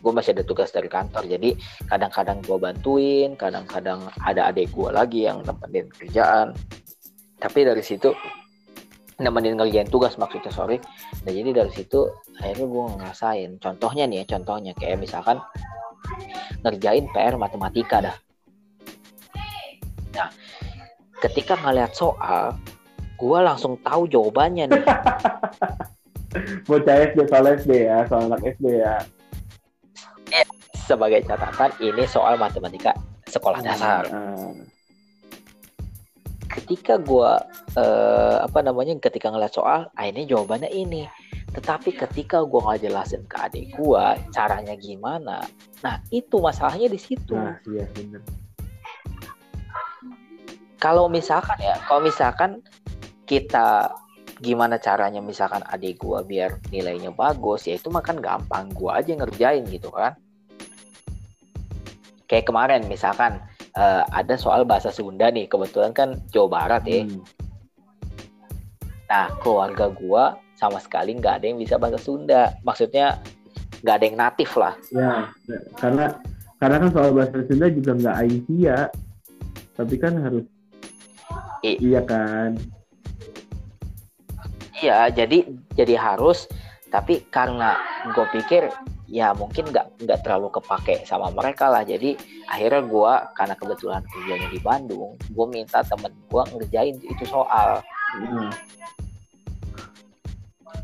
Gue 0.00 0.12
masih 0.14 0.38
ada 0.38 0.46
tugas 0.46 0.70
dari 0.70 0.86
kantor 0.86 1.26
jadi 1.26 1.58
kadang-kadang 1.90 2.38
gue 2.46 2.56
bantuin 2.56 3.34
kadang-kadang 3.34 4.06
ada 4.22 4.48
adik 4.48 4.70
gue 4.70 4.88
lagi 4.94 5.26
yang 5.26 5.42
nemenin 5.42 5.90
kerjaan. 5.92 6.54
Tapi 7.36 7.58
dari 7.66 7.82
situ 7.84 8.14
nemenin 9.16 9.56
ngerjain 9.56 9.88
tugas 9.88 10.16
maksudnya 10.16 10.52
sorry. 10.52 10.80
Nah 11.26 11.32
jadi 11.32 11.50
dari 11.52 11.72
situ 11.74 12.08
akhirnya 12.40 12.66
gue 12.70 12.84
ngerasain. 12.96 13.50
Contohnya 13.60 14.04
nih 14.08 14.24
ya 14.24 14.36
contohnya. 14.36 14.72
Kayak 14.78 15.04
misalkan 15.04 15.36
ngerjain 16.64 17.10
PR 17.12 17.34
matematika 17.36 17.98
dah. 18.00 18.16
Nah 20.16 20.30
ketika 21.20 21.56
ngeliat 21.60 21.92
soal 21.96 22.56
gue 23.16 23.38
langsung 23.40 23.80
tahu 23.80 24.06
jawabannya 24.08 24.70
nih. 24.70 24.84
Bocah 26.68 26.96
SD 27.12 27.18
soal 27.32 27.46
SD 27.56 27.72
ya 27.88 28.04
soal 28.04 28.28
anak 28.28 28.44
SD 28.44 28.66
ya. 28.84 29.00
Sebagai 30.86 31.24
catatan 31.26 31.72
ini 31.82 32.04
soal 32.06 32.36
matematika 32.38 32.92
sekolah 33.26 33.58
dasar. 33.64 34.06
Nah, 34.06 34.54
ketika 36.46 36.96
gua 37.00 37.42
eh, 37.74 38.36
apa 38.40 38.62
namanya 38.62 38.94
ketika 39.02 39.32
ngeliat 39.32 39.52
soal 39.52 39.90
ah 39.90 40.04
ini 40.06 40.28
jawabannya 40.28 40.70
ini. 40.70 41.08
Tetapi 41.56 41.96
ketika 41.96 42.44
gua 42.44 42.74
nggak 42.74 42.86
jelasin 42.86 43.22
ke 43.26 43.36
adik 43.40 43.66
gua 43.80 44.14
caranya 44.30 44.76
gimana? 44.76 45.42
Nah 45.82 45.96
itu 46.12 46.36
masalahnya 46.38 46.92
di 46.92 47.00
situ. 47.00 47.34
Nah 47.34 47.58
iya 47.66 47.88
kalau 50.76 51.08
misalkan 51.08 51.56
ya 51.58 51.74
kalau 51.88 52.04
misalkan 52.04 52.60
kita 53.26 53.90
gimana 54.38 54.76
caranya 54.78 55.18
misalkan 55.18 55.64
adik 55.66 55.98
gua 55.98 56.22
biar 56.22 56.60
nilainya 56.70 57.10
bagus 57.10 57.66
ya 57.66 57.74
itu 57.74 57.90
makan 57.90 58.20
gampang 58.20 58.70
gua 58.70 59.00
aja 59.00 59.12
ngerjain 59.12 59.64
gitu 59.66 59.90
kan 59.90 60.14
kayak 62.26 62.46
kemarin 62.46 62.84
misalkan 62.86 63.38
eh, 63.74 64.02
ada 64.12 64.34
soal 64.36 64.62
bahasa 64.62 64.90
Sunda 64.90 65.30
nih 65.30 65.46
kebetulan 65.46 65.92
kan 65.92 66.16
Jawa 66.30 66.48
Barat 66.48 66.82
ya 66.86 67.02
Hmm. 67.04 67.22
Nah, 69.06 69.30
keluarga 69.38 69.86
gua 69.86 70.34
sama 70.58 70.82
sekali 70.82 71.14
nggak 71.14 71.38
ada 71.38 71.46
yang 71.46 71.62
bisa 71.62 71.78
bahasa 71.78 71.94
Sunda. 71.94 72.58
Maksudnya 72.66 73.22
nggak 73.86 73.94
ada 73.94 74.04
yang 74.04 74.18
natif 74.18 74.50
lah. 74.58 74.74
ya 74.90 75.30
karena 75.78 76.18
karena 76.58 76.76
kan 76.82 76.90
soal 76.90 77.10
bahasa 77.14 77.38
Sunda 77.46 77.70
juga 77.70 77.94
nggak 77.94 78.16
Aisyah 78.18 78.84
tapi 79.78 79.94
kan 79.94 80.18
harus 80.18 80.42
I- 81.62 81.78
iya 81.78 82.02
kan 82.02 82.58
Iya, 84.82 85.08
jadi 85.12 85.46
jadi 85.72 85.94
harus. 85.96 86.48
Tapi 86.86 87.26
karena 87.34 87.76
gue 88.14 88.26
pikir 88.30 88.70
ya 89.06 89.30
mungkin 89.34 89.70
nggak 89.70 90.02
nggak 90.02 90.20
terlalu 90.22 90.48
kepake 90.54 91.02
sama 91.06 91.30
mereka 91.34 91.70
lah. 91.70 91.82
Jadi 91.82 92.14
akhirnya 92.46 92.82
gua 92.86 93.12
karena 93.34 93.54
kebetulan 93.58 94.02
kerjanya 94.06 94.48
di 94.50 94.60
Bandung, 94.62 95.18
gue 95.18 95.46
minta 95.50 95.82
temen 95.82 96.14
gua 96.30 96.46
ngerjain 96.54 96.98
itu 97.02 97.24
soal. 97.26 97.82
Hmm. 98.14 98.50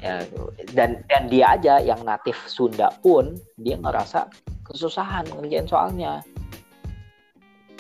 Ya, 0.02 0.26
dan 0.74 0.98
dan 1.06 1.30
dia 1.30 1.54
aja 1.54 1.78
yang 1.78 2.02
natif 2.02 2.34
Sunda 2.50 2.90
pun 3.06 3.38
dia 3.62 3.78
ngerasa 3.78 4.26
kesusahan 4.66 5.26
ngerjain 5.30 5.66
soalnya. 5.70 6.22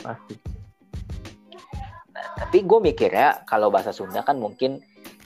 pasti 0.02 0.34
tapi 2.42 2.58
gue 2.66 2.78
mikirnya 2.82 3.46
kalau 3.46 3.70
bahasa 3.70 3.94
Sunda 3.94 4.20
kan 4.26 4.34
mungkin 4.36 4.82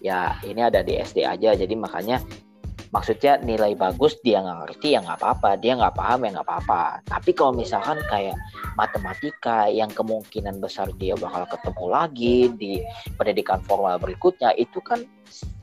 ya 0.06 0.38
ini 0.46 0.62
ada 0.62 0.86
di 0.86 0.94
SD 0.96 1.26
aja. 1.26 1.58
Jadi 1.58 1.74
makanya 1.74 2.22
maksudnya 2.94 3.36
nilai 3.42 3.74
bagus 3.74 4.14
dia 4.22 4.38
nggak 4.38 4.58
ngerti 4.62 4.94
ya 4.94 5.02
nggak 5.02 5.18
apa-apa. 5.18 5.58
Dia 5.58 5.74
nggak 5.74 5.94
paham 5.98 6.22
ya 6.22 6.30
nggak 6.38 6.46
apa-apa. 6.46 6.82
Tapi 7.04 7.30
kalau 7.34 7.52
misalkan 7.58 7.98
kayak 8.06 8.38
matematika 8.78 9.66
yang 9.66 9.90
kemungkinan 9.90 10.62
besar 10.62 10.86
dia 10.96 11.18
bakal 11.18 11.44
ketemu 11.50 11.84
lagi 11.90 12.36
di 12.54 12.72
pendidikan 13.18 13.58
formal 13.66 13.98
berikutnya 13.98 14.54
itu 14.54 14.78
kan 14.80 15.02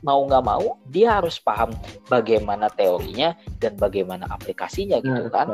mau 0.04 0.20
nggak 0.28 0.44
mau 0.44 0.76
dia 0.92 1.16
harus 1.18 1.40
paham 1.40 1.72
bagaimana 2.12 2.68
teorinya 2.68 3.32
dan 3.58 3.72
bagaimana 3.80 4.28
aplikasinya 4.28 5.00
gitu 5.00 5.24
Nah, 5.24 5.32
kan. 5.32 5.46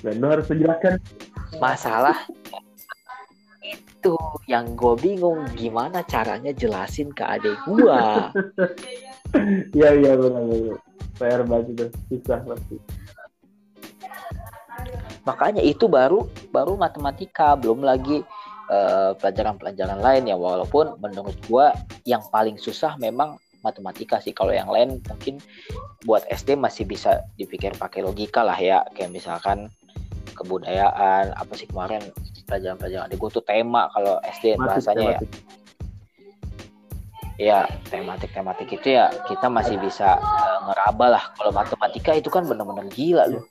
dan 0.00 0.14
lo 0.20 0.26
harus 0.32 0.48
menjelaskan. 0.48 0.96
Masalah 1.60 2.16
itu 4.04 4.20
yang 4.52 4.76
gue 4.76 5.00
bingung 5.00 5.48
gimana 5.56 6.04
caranya 6.04 6.52
jelasin 6.52 7.08
ke 7.16 7.24
adik 7.24 7.56
gua? 7.64 8.28
Iya 9.74 9.98
iya 9.98 10.12
benar 10.14 10.46
benar. 10.46 10.78
PR 11.18 11.42
banget 11.42 11.66
itu. 11.74 11.86
Susah 12.06 12.38
pasti. 12.46 12.78
Makanya 15.26 15.58
itu 15.58 15.90
baru 15.90 16.30
baru 16.54 16.78
matematika 16.78 17.58
belum 17.58 17.82
lagi 17.82 18.22
eh, 18.70 19.10
pelajaran-pelajaran 19.18 19.98
lain 19.98 20.30
ya. 20.30 20.38
Walaupun 20.38 21.02
menurut 21.02 21.34
gua 21.50 21.74
yang 22.06 22.22
paling 22.30 22.62
susah 22.62 22.94
memang 22.94 23.34
matematika 23.66 24.22
sih. 24.22 24.30
Kalau 24.30 24.54
yang 24.54 24.70
lain 24.70 25.02
mungkin 25.02 25.42
buat 26.06 26.22
SD 26.30 26.54
masih 26.54 26.86
bisa 26.86 27.18
dipikir 27.34 27.74
pakai 27.74 28.06
logika 28.06 28.46
lah 28.46 28.60
ya. 28.60 28.86
Kayak 28.94 29.18
misalkan 29.18 29.66
kebudayaan 30.38 31.34
apa 31.34 31.52
sih 31.58 31.66
kemarin 31.66 32.06
pelajaran-pelajaran 32.44 33.08
di 33.10 33.16
gue 33.16 33.30
tuh 33.32 33.44
tema 33.44 33.88
kalau 33.92 34.20
SD 34.22 34.54
Tematik, 34.54 34.64
bahasanya 34.64 35.04
ya. 35.04 35.18
tematik. 35.18 35.30
ya 37.34 37.60
tematik-tematik 37.90 38.68
itu 38.78 38.88
ya 38.94 39.10
kita 39.26 39.50
masih 39.50 39.74
bisa 39.82 40.16
eh, 40.22 40.58
ngeraba 40.70 41.06
lah. 41.18 41.24
Kalau 41.34 41.50
matematika 41.50 42.14
itu 42.14 42.30
kan 42.30 42.46
bener-bener 42.46 42.86
gila 42.94 43.26
loh 43.26 43.44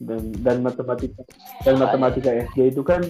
dan 0.00 0.32
dan 0.40 0.56
matematika 0.64 1.20
dan 1.62 1.76
matematika 1.76 2.32
SD 2.32 2.72
itu 2.72 2.80
kan 2.80 3.04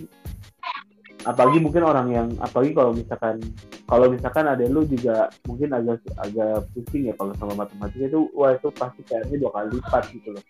apalagi 1.22 1.62
mungkin 1.62 1.86
orang 1.86 2.08
yang 2.10 2.28
apalagi 2.42 2.74
kalau 2.74 2.90
misalkan 2.90 3.38
kalau 3.86 4.10
misalkan 4.10 4.46
ada 4.50 4.64
lu 4.66 4.82
juga 4.88 5.30
mungkin 5.46 5.70
agak 5.70 6.02
agak 6.18 6.66
pusing 6.74 7.06
ya 7.06 7.14
kalau 7.14 7.30
sama 7.38 7.54
matematika 7.54 8.10
itu 8.10 8.26
wah 8.34 8.50
itu 8.50 8.68
pasti 8.74 9.06
kayaknya 9.06 9.38
dua 9.38 9.50
kali 9.54 9.68
lipat 9.78 10.04
gitu 10.10 10.34
loh 10.34 10.44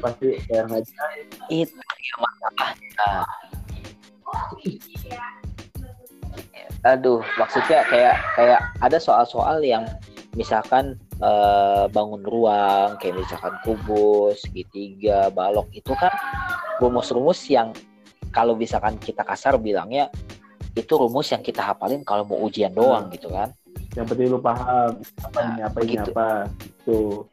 pasti 0.00 0.38
kayak 0.46 0.64
ngajar 0.70 1.08
itu 1.50 1.76
ya 1.76 2.14
masalahnya 2.20 3.10
aduh 6.86 7.20
maksudnya 7.40 7.80
kayak 7.90 8.16
kayak 8.38 8.60
ada 8.78 8.98
soal-soal 9.00 9.58
yang 9.64 9.82
misalkan 10.36 11.00
eh, 11.18 11.84
bangun 11.90 12.22
ruang 12.22 12.94
kayak 13.00 13.16
misalkan 13.18 13.54
kubus 13.64 14.44
segitiga 14.44 15.32
balok 15.32 15.66
itu 15.72 15.90
kan 15.96 16.12
rumus-rumus 16.78 17.40
yang 17.48 17.72
kalau 18.30 18.52
misalkan 18.52 19.00
kita 19.00 19.24
kasar 19.24 19.56
bilangnya 19.56 20.12
itu 20.76 20.92
rumus 20.92 21.32
yang 21.32 21.40
kita 21.40 21.64
hafalin 21.64 22.04
kalau 22.04 22.28
mau 22.28 22.36
ujian 22.44 22.68
doang 22.76 23.08
gitu 23.08 23.32
kan. 23.32 23.48
Yang 23.96 24.06
penting 24.12 24.26
lu 24.28 24.40
paham 24.44 25.00
apa 25.24 25.38
ini 25.40 25.60
apa 25.64 25.78
ini 25.80 25.96
apa 25.96 26.26
itu 26.60 27.24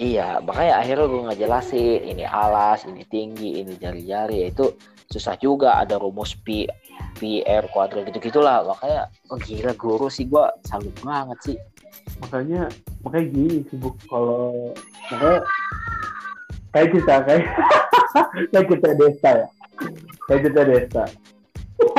Iya, 0.00 0.40
makanya 0.40 0.80
akhirnya 0.80 1.06
gue 1.12 1.22
ngejelasin 1.28 2.00
ini 2.08 2.24
alas, 2.24 2.88
ini 2.88 3.04
tinggi, 3.04 3.60
ini 3.60 3.76
jari-jari. 3.76 4.36
Ya 4.42 4.46
itu 4.48 4.72
susah 5.12 5.36
juga 5.36 5.76
ada 5.76 6.00
rumus 6.00 6.32
pi, 6.40 6.64
pi 7.20 7.44
r 7.44 7.68
kuadrat 7.68 8.08
gitu 8.08 8.32
gitulah. 8.32 8.64
Makanya 8.64 9.12
oh 9.28 9.36
gila 9.36 9.76
guru 9.76 10.08
sih 10.08 10.24
gue 10.24 10.44
salut 10.64 10.94
banget 11.04 11.38
sih. 11.44 11.58
makanya 12.22 12.68
makanya 13.02 13.26
gini 13.34 13.56
sih 13.66 13.76
bu 13.76 13.90
kalau 14.06 14.72
makanya 15.10 15.40
kayak 16.70 16.88
kita 16.94 17.14
kayak 17.26 17.44
kayak 18.52 18.66
kita 18.70 18.88
desa 18.94 19.28
ya 19.42 19.46
kayak 20.28 20.40
kita 20.48 20.60
desa 20.64 21.02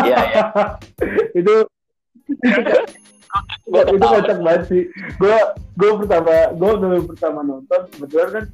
Iya, 0.06 0.18
iya. 0.32 0.44
itu 1.42 1.56
Gua 3.64 3.82
itu 3.88 3.96
ketawa. 3.96 4.14
kocak 4.20 4.40
banget 4.44 4.64
sih. 4.68 4.84
Gue 5.16 5.36
gue 5.80 5.92
pertama 6.04 6.34
gue 6.52 6.72
dulu 6.76 6.98
pertama 7.16 7.40
nonton 7.42 7.82
kebetulan 7.90 8.30
kan 8.36 8.46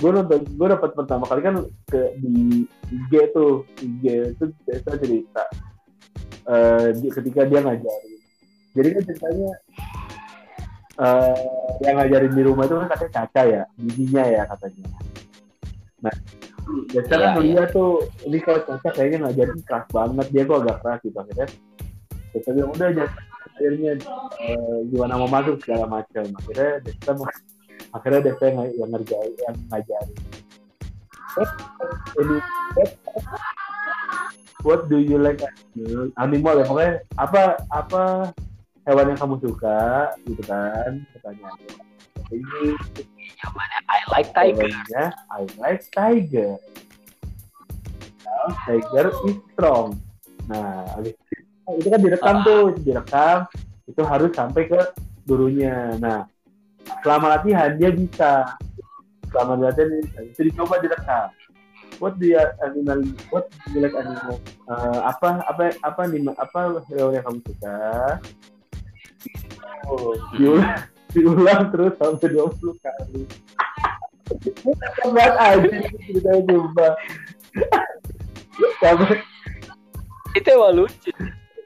gue 0.00 0.10
nonton 0.10 0.40
gue 0.42 0.66
dapat 0.66 0.90
pertama 0.96 1.24
kali 1.28 1.40
kan 1.40 1.54
ke 1.86 2.00
di 2.18 2.66
IG 2.90 3.12
tuh 3.30 3.62
IG 3.78 4.04
itu 4.34 4.44
biasa 4.66 4.90
cerita. 4.98 5.44
Eh 6.44 6.86
di- 6.98 7.12
ketika 7.12 7.46
dia 7.46 7.60
ngajarin. 7.62 8.18
Jadi 8.70 8.88
kan 8.94 9.02
ceritanya 9.06 9.50
eh 11.00 11.38
yang 11.80 11.94
ngajarin 11.96 12.32
di 12.34 12.42
rumah 12.42 12.64
itu 12.66 12.74
kan 12.76 12.88
katanya 12.90 13.12
Caca 13.22 13.42
ya 13.46 13.62
bibinya 13.78 14.22
ya 14.26 14.42
katanya. 14.50 14.84
Nah 16.02 16.14
biasa 16.90 17.12
kan 17.14 17.30
Iya, 17.38 17.40
Lia 17.40 17.64
tuh 17.70 17.90
ini 18.26 18.38
kalau 18.42 18.60
Caca 18.66 18.88
kayaknya 18.90 19.18
ngajarin 19.24 19.60
keras 19.62 19.86
banget 19.88 20.26
dia 20.28 20.42
kok 20.42 20.58
agak 20.60 20.76
keras 20.82 20.98
gitu 21.06 21.16
akhirnya. 21.16 21.48
Kita 22.30 22.48
bilang 22.54 22.70
udah 22.74 22.88
jangan 22.94 23.14
akhirnya 23.60 23.92
eh, 24.40 24.78
gimana 24.88 25.20
mau 25.20 25.28
masuk 25.28 25.60
segala 25.60 25.84
macam. 25.84 26.24
Akhirnya 26.40 26.80
mau- 27.12 27.28
akhirnya 27.92 28.20
Desta 28.24 28.44
yang, 28.48 28.72
yang 28.72 28.90
ngerjain 28.96 29.32
yang 29.36 29.56
ngajarin. 29.68 30.18
Eh, 31.36 31.50
ini 32.24 32.36
eh, 32.80 32.90
what 34.64 34.88
do 34.88 34.96
you 34.96 35.20
like 35.20 35.44
animal 36.16 36.56
ya 36.56 36.64
pokoknya 36.66 36.92
apa 37.16 37.42
apa 37.70 38.02
hewan 38.88 39.14
yang 39.14 39.18
kamu 39.20 39.36
suka 39.38 40.10
gitu 40.26 40.42
kan 40.44 41.00
pertanyaannya 41.14 41.70
ini 42.34 42.74
I 43.90 44.00
like 44.10 44.30
tiger. 44.34 44.66
jawabannya 44.66 45.04
I 45.30 45.42
like 45.58 45.82
tiger. 45.90 46.58
Now, 48.22 48.46
tiger 48.66 49.06
is 49.26 49.36
strong. 49.54 49.98
Nah 50.46 50.86
habis 50.94 51.14
itu 51.14 51.39
itu 51.78 51.88
kan 51.90 52.00
direkam 52.00 52.36
Ah. 52.40 52.44
tuh 52.46 52.62
itu 52.74 52.80
direkam 52.90 53.36
itu 53.86 54.02
harus 54.06 54.30
sampai 54.34 54.62
ke 54.66 54.80
gurunya. 55.26 55.94
Nah 55.98 56.26
selama 57.02 57.38
latihan 57.38 57.74
dia 57.78 57.90
bisa. 57.92 58.56
Selama 59.30 59.70
latihan 59.70 59.88
dia 59.92 60.00
bisa. 60.02 60.18
Itu 60.26 60.40
dicoba 60.50 60.82
direkam. 60.82 61.30
What 62.00 62.16
do 62.16 62.32
you 62.32 62.40
animal 62.64 63.04
what 63.28 63.52
you 63.76 63.84
like 63.84 63.92
animal. 63.92 64.40
Eh, 64.72 65.00
apa 65.04 65.44
apa 65.44 65.76
apa 65.84 66.00
nih 66.08 66.32
apa 66.32 66.80
hewan 66.88 67.12
yang 67.12 67.24
kamu 67.28 67.40
suka? 67.44 67.76
Oh, 69.84 70.16
diulang, 70.32 70.80
diulang 71.12 71.62
terus 71.68 71.92
sampai 72.00 72.32
20 72.32 72.72
kali. 72.80 73.22
Berat 75.10 75.34
aja 75.36 75.68
ceritanya 76.06 76.40
coba 76.46 76.88
Itu 80.38 80.48
emang 80.54 80.72
lucu. 80.78 81.10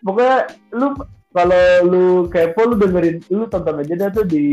Pokoknya 0.04 0.38
lu 0.76 0.86
kalau 1.34 1.64
lu 1.88 2.04
kepo 2.30 2.60
lu 2.70 2.74
dengerin 2.78 3.16
lu 3.32 3.48
tonton 3.50 3.82
aja 3.82 3.94
dah 4.06 4.10
tuh 4.14 4.22
di 4.28 4.46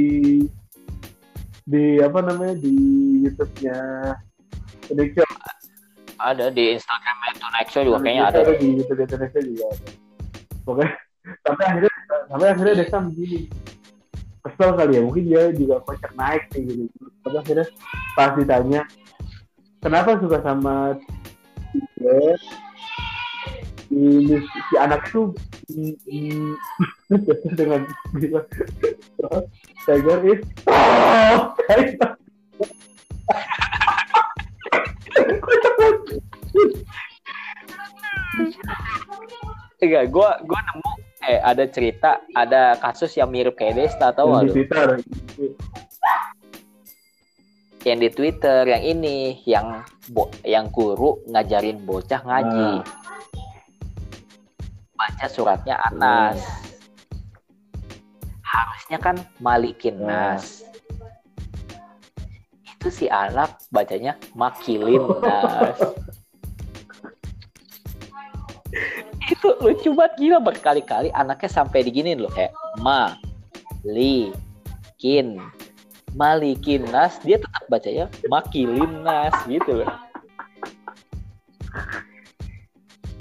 di 1.67 2.01
apa 2.01 2.19
namanya 2.25 2.57
di 2.57 2.73
YouTube-nya 3.27 3.77
Indonesia 4.89 5.23
Ada 6.21 6.53
di 6.53 6.77
Instagram 6.77 7.17
itu 7.33 7.47
Nexo 7.49 7.79
juga 7.81 7.99
kayaknya 8.05 8.23
ada. 8.29 8.53
di 8.57 8.67
YouTube 8.77 9.01
Indonesia 9.01 9.41
juga 9.41 9.65
ada. 9.73 9.89
Pokoknya 10.61 10.91
sampai 11.45 11.65
akhirnya 11.65 11.93
sampai 12.29 12.47
akhirnya 12.49 12.73
Desa 12.81 12.97
begini 13.01 13.39
kesel 14.41 14.69
kali 14.73 14.97
ya 14.97 15.01
mungkin 15.05 15.23
dia 15.29 15.43
juga 15.53 15.75
kocak 15.85 16.13
naik 16.17 16.49
nih 16.53 16.61
gitu 16.65 17.05
tapi 17.21 17.35
akhirnya 17.37 17.67
pas 18.17 18.33
ditanya 18.33 18.81
kenapa 19.85 20.17
suka 20.17 20.41
sama 20.41 20.97
Tiger 21.69 22.37
ini 23.91 24.39
si 24.39 24.75
anak 24.79 25.03
tuh 25.11 25.35
dengan 27.59 27.83
bilang 28.15 28.47
Tiger 29.83 30.19
is 30.31 30.41
oh, 30.65 31.51
Tiger. 31.67 32.09
Enggak, 39.81 40.13
gua 40.13 40.37
gua 40.45 40.59
nemu 40.61 40.91
eh 41.21 41.37
ada 41.41 41.65
cerita, 41.69 42.21
ada 42.33 42.77
kasus 42.81 43.13
yang 43.13 43.29
mirip 43.29 43.53
kayak 43.57 43.77
Desta 43.77 44.09
tahu 44.13 44.33
Yang 44.33 44.41
di? 44.41 44.51
Twitter 44.53 44.87
Yang 47.81 47.97
di 47.97 48.09
Twitter 48.13 48.61
yang 48.69 48.83
ini 48.85 49.17
yang 49.45 49.67
bo, 50.13 50.29
yang 50.45 50.69
guru 50.69 51.21
ngajarin 51.29 51.81
bocah 51.81 52.21
ngaji. 52.21 52.69
Nah. 52.81 53.01
Baca 55.01 55.25
suratnya 55.25 55.81
Anas. 55.89 56.37
Harusnya 58.45 59.01
kan 59.01 59.17
Malikin 59.41 59.97
Nah. 59.97 60.37
Nas. 60.37 60.61
Itu 62.77 62.93
si 62.93 63.09
anak 63.09 63.57
bacanya 63.73 64.13
Makilin 64.37 65.01
Nas. 65.25 65.81
itu 69.31 69.47
lucu 69.57 69.89
banget 69.97 70.13
gila 70.21 70.37
berkali-kali 70.37 71.09
anaknya 71.17 71.49
sampai 71.49 71.81
diginin 71.81 72.21
loh 72.21 72.29
kayak 72.29 72.53
ma 72.83 73.17
li 73.81 74.29
kin 75.01 75.41
malikin 76.13 76.85
nas 76.93 77.17
dia 77.25 77.41
tetap 77.41 77.63
bacanya 77.65 78.05
makilin 78.29 79.01
nas 79.01 79.33
gitu 79.49 79.81
loh 79.81 79.91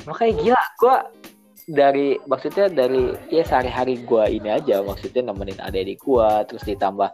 makanya 0.05 0.35
gila 0.45 0.63
gua 0.77 0.97
dari 1.69 2.17
maksudnya 2.25 2.69
dari 2.71 3.13
ya 3.29 3.43
sehari-hari 3.45 4.01
gua 4.05 4.29
ini 4.29 4.49
aja 4.49 4.81
maksudnya 4.85 5.29
nemenin 5.29 5.59
adik-adik 5.61 5.99
gua 6.01 6.45
terus 6.49 6.65
ditambah 6.65 7.11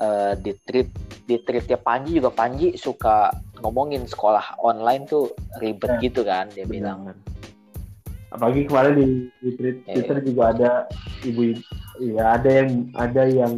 eh, 0.00 0.32
di 0.42 0.52
treat 0.66 0.88
di 1.28 1.36
treatnya 1.44 1.76
Panji 1.76 2.18
juga 2.18 2.32
Panji 2.32 2.74
suka 2.76 3.32
ngomongin 3.60 4.08
sekolah 4.08 4.60
online 4.60 5.04
tuh 5.06 5.32
ribet 5.60 6.00
gitu 6.00 6.24
kan 6.24 6.48
dia 6.52 6.64
bilang. 6.64 7.08
Benar. 7.08 7.18
apalagi 8.28 8.68
kemarin 8.68 8.92
di, 8.92 9.06
di 9.40 9.50
tweet- 9.56 9.80
Iya, 9.88 9.94
Twitter 9.96 10.16
juga 10.20 10.42
ada 10.52 10.70
ibu 11.24 11.56
ya 11.96 12.36
ada 12.36 12.50
yang 12.52 12.70
ada 12.92 13.22
yang 13.24 13.54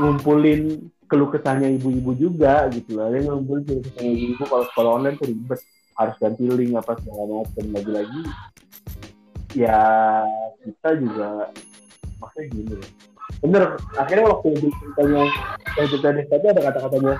ngumpulin 0.00 0.88
keluh 1.04 1.28
kesahnya 1.28 1.68
ibu-ibu 1.76 2.16
juga 2.16 2.66
gitu 2.72 2.96
loh. 2.96 3.12
Ada 3.12 3.20
yang 3.20 3.28
ngumpulin 3.36 3.62
keluh 3.68 3.82
kesahnya 3.84 4.10
ibu-ibu 4.16 4.42
kalau 4.48 4.64
sekolah 4.72 4.90
online 4.96 5.16
tuh 5.20 5.28
ribet. 5.28 5.60
Harus 5.94 6.16
ganti 6.18 6.42
link 6.50 6.74
apa 6.74 6.98
segala 6.98 7.46
macam 7.46 7.66
lagi-lagi 7.70 8.22
ya 9.54 9.80
kita 10.66 10.90
juga 10.98 11.48
maksudnya 12.20 12.46
gini 12.50 12.76
bener 13.40 13.78
akhirnya 13.96 14.26
waktu 14.30 14.48
di 14.58 14.68
ceritanya 14.68 15.22
yang 15.74 15.86
cerita 15.90 16.08
tadi 16.30 16.46
ada 16.50 16.60
kata-katanya. 16.70 17.14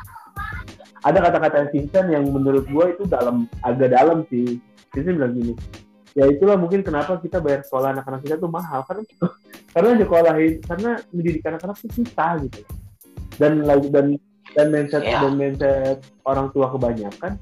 Ada 1.05 1.21
kata-kata 1.21 1.69
Vincent 1.69 2.09
yang 2.09 2.25
menurut 2.33 2.65
gue 2.65 2.85
itu 2.97 3.05
dalam 3.05 3.45
agak 3.61 3.93
dalam 3.93 4.25
sih. 4.33 4.57
Vincent 4.89 5.21
bilang 5.21 5.37
gini 5.37 5.53
ya 6.15 6.31
itulah 6.31 6.55
mungkin 6.55 6.87
kenapa 6.87 7.19
kita 7.19 7.43
bayar 7.43 7.67
sekolah 7.67 7.91
anak-anak 7.91 8.23
kita 8.23 8.39
tuh 8.39 8.51
mahal 8.51 8.87
karena 8.87 9.03
karena 9.75 9.91
sekolahin 9.99 10.53
karena 10.63 10.91
mendidik 11.11 11.43
anak-anak 11.43 11.77
itu 11.83 11.89
susah 12.03 12.39
gitu. 12.47 12.61
Dan 13.35 13.67
dan 13.67 14.07
dan 14.55 14.67
mindset 14.71 15.03
yeah. 15.03 15.19
dan 15.27 15.35
mindset 15.35 15.99
orang 16.23 16.55
tua 16.55 16.71
kebanyakan 16.71 17.35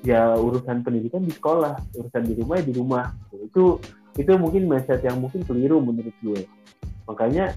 ya 0.00 0.32
urusan 0.36 0.80
pendidikan 0.80 1.20
di 1.20 1.32
sekolah 1.32 1.76
urusan 1.96 2.22
di 2.24 2.34
rumah 2.38 2.54
ya 2.60 2.64
di 2.64 2.74
rumah. 2.74 3.04
Itu 3.36 3.80
itu 4.18 4.32
mungkin 4.36 4.66
mindset 4.66 5.04
yang 5.04 5.20
mungkin 5.20 5.44
keliru 5.44 5.80
menurut 5.80 6.14
gue. 6.20 6.44
Makanya 7.06 7.54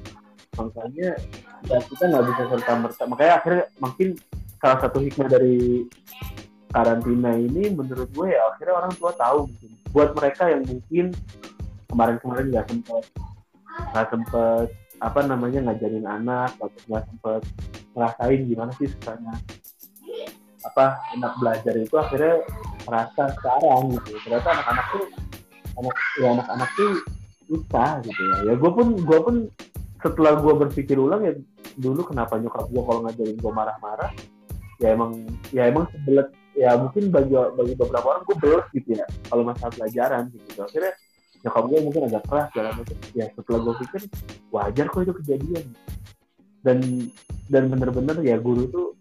makanya 0.53 1.17
ya 1.65 1.77
kita 1.81 2.03
nggak 2.09 2.25
bisa 2.29 2.43
serta 2.51 2.73
merta. 2.79 3.03
Makanya 3.09 3.33
akhirnya 3.41 3.63
mungkin 3.79 4.07
salah 4.63 4.79
satu 4.79 5.03
hikmah 5.03 5.27
dari 5.27 5.87
karantina 6.73 7.37
ini 7.37 7.69
menurut 7.69 8.09
gue 8.09 8.27
ya 8.33 8.41
akhirnya 8.49 8.73
orang 8.73 8.93
tua 8.97 9.11
tahu 9.13 9.45
gitu. 9.61 9.69
buat 9.93 10.09
mereka 10.17 10.49
yang 10.49 10.65
mungkin 10.65 11.05
kemarin-kemarin 11.93 12.49
nggak 12.49 12.65
sempet 12.65 13.03
nggak 13.93 14.07
sempet 14.09 14.67
apa 14.97 15.19
namanya 15.21 15.59
ngajarin 15.69 16.07
anak 16.09 16.49
atau 16.57 16.81
nggak 16.89 17.05
sempet 17.05 17.41
ngerasain 17.93 18.41
gimana 18.49 18.71
sih 18.81 18.89
susahnya 18.89 19.33
apa 20.63 21.03
enak 21.15 21.33
belajar 21.39 21.73
itu 21.75 21.95
akhirnya 21.99 22.43
merasa 22.87 23.23
sekarang 23.39 23.95
gitu. 23.99 24.15
Ternyata 24.23 24.47
anak-anak 24.59 24.85
tuh 24.91 25.05
anak 25.73 25.95
ya 26.19 26.27
anak-anak 26.39 26.69
tuh 26.75 26.91
susah 27.47 27.89
gitu 28.07 28.21
ya. 28.21 28.37
Ya 28.51 28.53
gue 28.55 28.71
pun 28.71 28.87
gue 28.97 29.19
pun 29.19 29.35
setelah 29.99 30.35
gue 30.39 30.53
berpikir 30.67 30.99
ulang 30.99 31.23
ya 31.23 31.33
dulu 31.79 32.03
kenapa 32.07 32.35
nyokap 32.39 32.67
gue 32.69 32.83
kalau 32.83 32.99
ngajarin 33.07 33.37
gue 33.39 33.51
marah-marah 33.55 34.11
ya 34.83 34.93
emang 34.93 35.11
ya 35.55 35.71
emang 35.71 35.87
sebelet 35.95 36.27
ya 36.53 36.75
mungkin 36.75 37.07
bagi 37.09 37.33
bagi 37.33 37.73
beberapa 37.79 38.07
orang 38.13 38.23
gue 38.27 38.37
belet 38.37 38.65
gitu 38.75 38.89
ya 38.99 39.05
kalau 39.27 39.43
masalah 39.47 39.71
pelajaran 39.75 40.23
gitu. 40.31 40.59
Akhirnya 40.63 40.93
nyokap 41.43 41.63
gue 41.67 41.79
mungkin 41.83 42.01
agak 42.07 42.23
keras 42.27 42.49
dalam 42.55 42.73
itu 42.79 42.93
ya 43.15 43.25
setelah 43.35 43.59
gue 43.67 43.75
pikir 43.83 44.01
wajar 44.51 44.85
kok 44.87 45.01
itu 45.03 45.13
kejadian. 45.23 45.65
Dan 46.63 46.79
dan 47.51 47.67
bener-bener 47.67 48.23
ya 48.23 48.39
guru 48.39 48.71
tuh 48.71 48.92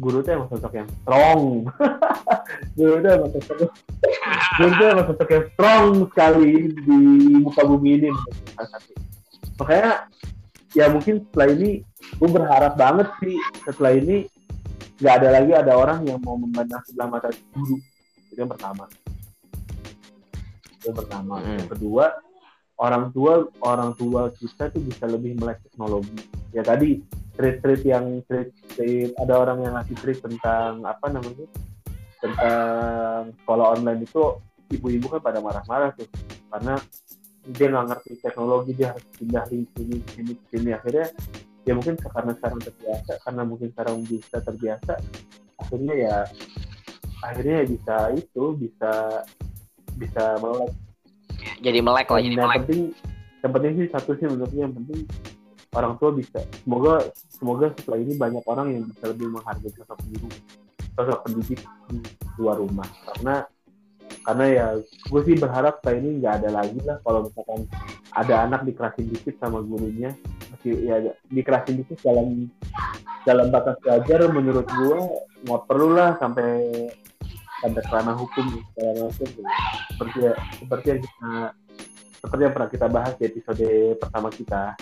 guru 0.00 0.24
tuh 0.24 0.32
emang 0.32 0.48
sosok 0.48 0.72
yang 0.72 0.88
strong. 1.04 1.68
Guru 2.78 2.94
tuh 3.04 3.10
emang 3.14 3.30
sosok 3.36 3.56
guru 4.58 4.70
tuh 4.74 4.86
emang 4.88 5.06
sosok 5.12 5.28
yang 5.30 5.46
strong 5.54 5.88
sekali 6.10 6.50
di 6.72 6.98
muka 7.38 7.62
bumi 7.62 7.90
ini 8.00 8.10
makanya 9.60 10.08
ya 10.72 10.88
mungkin 10.88 11.20
setelah 11.28 11.48
ini 11.52 11.70
gue 12.16 12.28
berharap 12.32 12.74
banget 12.80 13.08
sih 13.20 13.36
setelah 13.68 13.92
ini 13.92 14.24
nggak 15.00 15.14
ada 15.20 15.28
lagi 15.32 15.52
ada 15.52 15.72
orang 15.76 16.04
yang 16.08 16.20
mau 16.20 16.36
memandang 16.36 16.80
sebelah 16.84 17.08
mata 17.08 17.28
guru. 17.56 17.76
Itu 18.28 18.38
yang 18.40 18.52
pertama. 18.52 18.84
Itu 20.76 20.92
yang 20.92 20.96
pertama. 20.96 21.34
Hmm. 21.40 21.56
yang 21.60 21.68
kedua 21.68 22.04
orang 22.80 23.12
tua 23.12 23.44
orang 23.60 23.92
tua 23.96 24.32
kita 24.32 24.72
tuh 24.72 24.80
bisa 24.80 25.04
lebih 25.08 25.36
melek 25.36 25.60
teknologi. 25.64 26.24
Ya 26.52 26.64
tadi 26.64 27.00
treat-treat 27.40 27.82
yang 27.88 28.20
treat, 28.28 28.52
ada 29.16 29.34
orang 29.40 29.64
yang 29.64 29.72
ngasih 29.80 29.96
treat 29.96 30.20
tentang 30.20 30.84
apa 30.84 31.08
namanya 31.08 31.48
tentang 32.20 33.32
sekolah 33.40 33.80
online 33.80 34.04
itu 34.04 34.36
ibu-ibu 34.76 35.16
kan 35.16 35.24
pada 35.24 35.40
marah-marah 35.40 35.96
tuh. 35.96 36.04
Karena 36.52 36.76
dia 37.48 37.66
nggak 37.72 37.86
ngerti 37.88 38.12
teknologi 38.20 38.76
dia 38.76 38.92
harus 38.92 39.06
pindah 39.16 39.44
di 39.48 39.64
sini 39.72 39.96
sini 40.12 40.32
sini 40.52 40.70
akhirnya 40.76 41.08
ya 41.64 41.72
mungkin 41.72 41.96
karena 41.96 42.36
sekarang 42.36 42.60
terbiasa 42.60 43.12
karena 43.24 43.42
mungkin 43.48 43.68
sekarang 43.72 43.96
bisa 44.04 44.36
terbiasa 44.44 44.92
akhirnya 45.56 45.94
ya 45.96 46.16
akhirnya 47.24 47.64
ya 47.64 47.66
bisa 47.66 47.96
itu 48.12 48.44
bisa 48.60 48.92
bisa 49.96 50.24
melek. 50.44 50.72
Jadi 51.64 51.78
melek 51.80 52.08
lah 52.12 52.20
jadi 52.20 52.36
yang 52.36 52.44
melek. 52.44 52.58
penting 52.64 52.80
yang 53.40 53.52
penting 53.56 53.72
sih 53.80 53.86
satu 53.88 54.10
sih 54.20 54.26
menurutnya. 54.28 54.62
Yang 54.68 54.74
penting 54.84 55.00
orang 55.74 55.94
tua 55.98 56.10
bisa. 56.10 56.42
Semoga 56.62 57.06
semoga 57.30 57.66
setelah 57.78 57.98
ini 58.02 58.14
banyak 58.18 58.44
orang 58.46 58.66
yang 58.74 58.82
bisa 58.90 59.04
lebih 59.10 59.30
menghargai 59.30 59.70
sosok 59.74 59.98
guru 60.10 60.28
sosok 60.98 61.18
pendidik 61.26 61.60
di 61.90 61.98
luar 62.38 62.58
rumah. 62.58 62.88
Karena 63.14 63.46
karena 64.20 64.44
ya 64.50 64.66
gue 64.82 65.20
sih 65.24 65.36
berharap 65.38 65.80
setelah 65.80 65.96
ini 66.02 66.10
nggak 66.20 66.34
ada 66.42 66.50
lagi 66.60 66.78
lah 66.84 66.96
kalau 67.06 67.30
misalkan 67.30 67.60
ada 68.12 68.34
anak 68.44 68.60
dikerasin 68.66 69.06
dikit 69.06 69.34
sama 69.38 69.62
gurunya. 69.62 70.10
Masih 70.50 70.72
ya 70.82 70.96
dikerasin 71.30 71.80
dikit 71.86 71.98
dalam 72.02 72.50
dalam 73.22 73.52
batas 73.52 73.78
belajar 73.84 74.26
menurut 74.32 74.66
gue 74.66 74.98
nggak 75.46 75.62
perlu 75.70 75.94
lah 75.94 76.18
sampai 76.18 76.66
sampai 77.60 77.82
kerana 77.86 78.12
hukum 78.18 78.46
segala 78.74 79.06
macam. 79.06 79.28
Seperti 79.94 80.18
seperti 80.58 80.86
yang 80.90 81.00
kita 81.04 81.30
seperti 82.20 82.42
yang 82.44 82.52
pernah 82.52 82.70
kita 82.70 82.86
bahas 82.92 83.12
di 83.16 83.24
episode 83.24 83.68
pertama 83.96 84.28
kita 84.28 84.76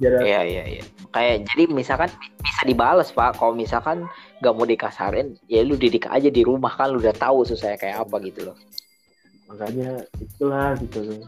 Iya 0.00 0.40
iya 0.44 0.64
iya. 0.66 0.82
Kayak 1.10 1.48
jadi 1.52 1.62
misalkan 1.70 2.10
bisa 2.42 2.62
dibales 2.66 3.08
pak. 3.14 3.38
Kalau 3.38 3.56
misalkan 3.56 4.06
nggak 4.42 4.54
mau 4.54 4.66
dikasarin, 4.68 5.38
ya 5.48 5.64
lu 5.64 5.78
didik 5.78 6.10
aja 6.10 6.28
di 6.28 6.42
rumah 6.44 6.72
kan, 6.74 6.92
lu 6.92 7.00
udah 7.00 7.14
tahu 7.16 7.46
susah 7.46 7.78
kayak 7.78 8.04
apa 8.04 8.16
gitu 8.26 8.50
loh. 8.50 8.56
Makanya 9.48 10.04
itulah 10.20 10.76
gitu. 10.78 11.24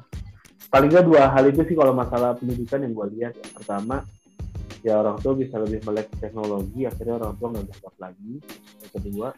Paling 0.72 0.88
nggak 0.88 1.05
dua 1.05 1.28
hal 1.28 1.44
itu 1.52 1.62
sih 1.68 1.76
kalau 1.76 1.92
masalah 1.92 2.33
pendidikan 2.38 2.81
yang 2.81 2.92
gue 2.96 3.07
lihat. 3.18 3.35
Ya. 3.37 3.48
Pertama, 3.52 3.96
ya 4.83 4.98
orang 4.98 5.16
tua 5.20 5.33
bisa 5.37 5.61
lebih 5.61 5.85
melek 5.85 6.09
teknologi, 6.18 6.88
akhirnya 6.88 7.14
orang 7.20 7.33
tua 7.37 7.48
nggak 7.52 7.66
gagap 7.76 7.94
lagi. 8.00 8.33
Yang 8.83 8.92
kedua, 8.98 9.28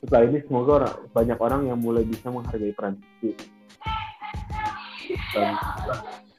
setelah 0.00 0.22
ini 0.28 0.38
semoga 0.44 0.70
orang, 0.82 0.94
banyak 1.12 1.38
orang 1.38 1.60
yang 1.68 1.78
mulai 1.80 2.04
bisa 2.04 2.28
menghargai 2.28 2.74
peran 2.74 2.94
Dan, 5.06 5.54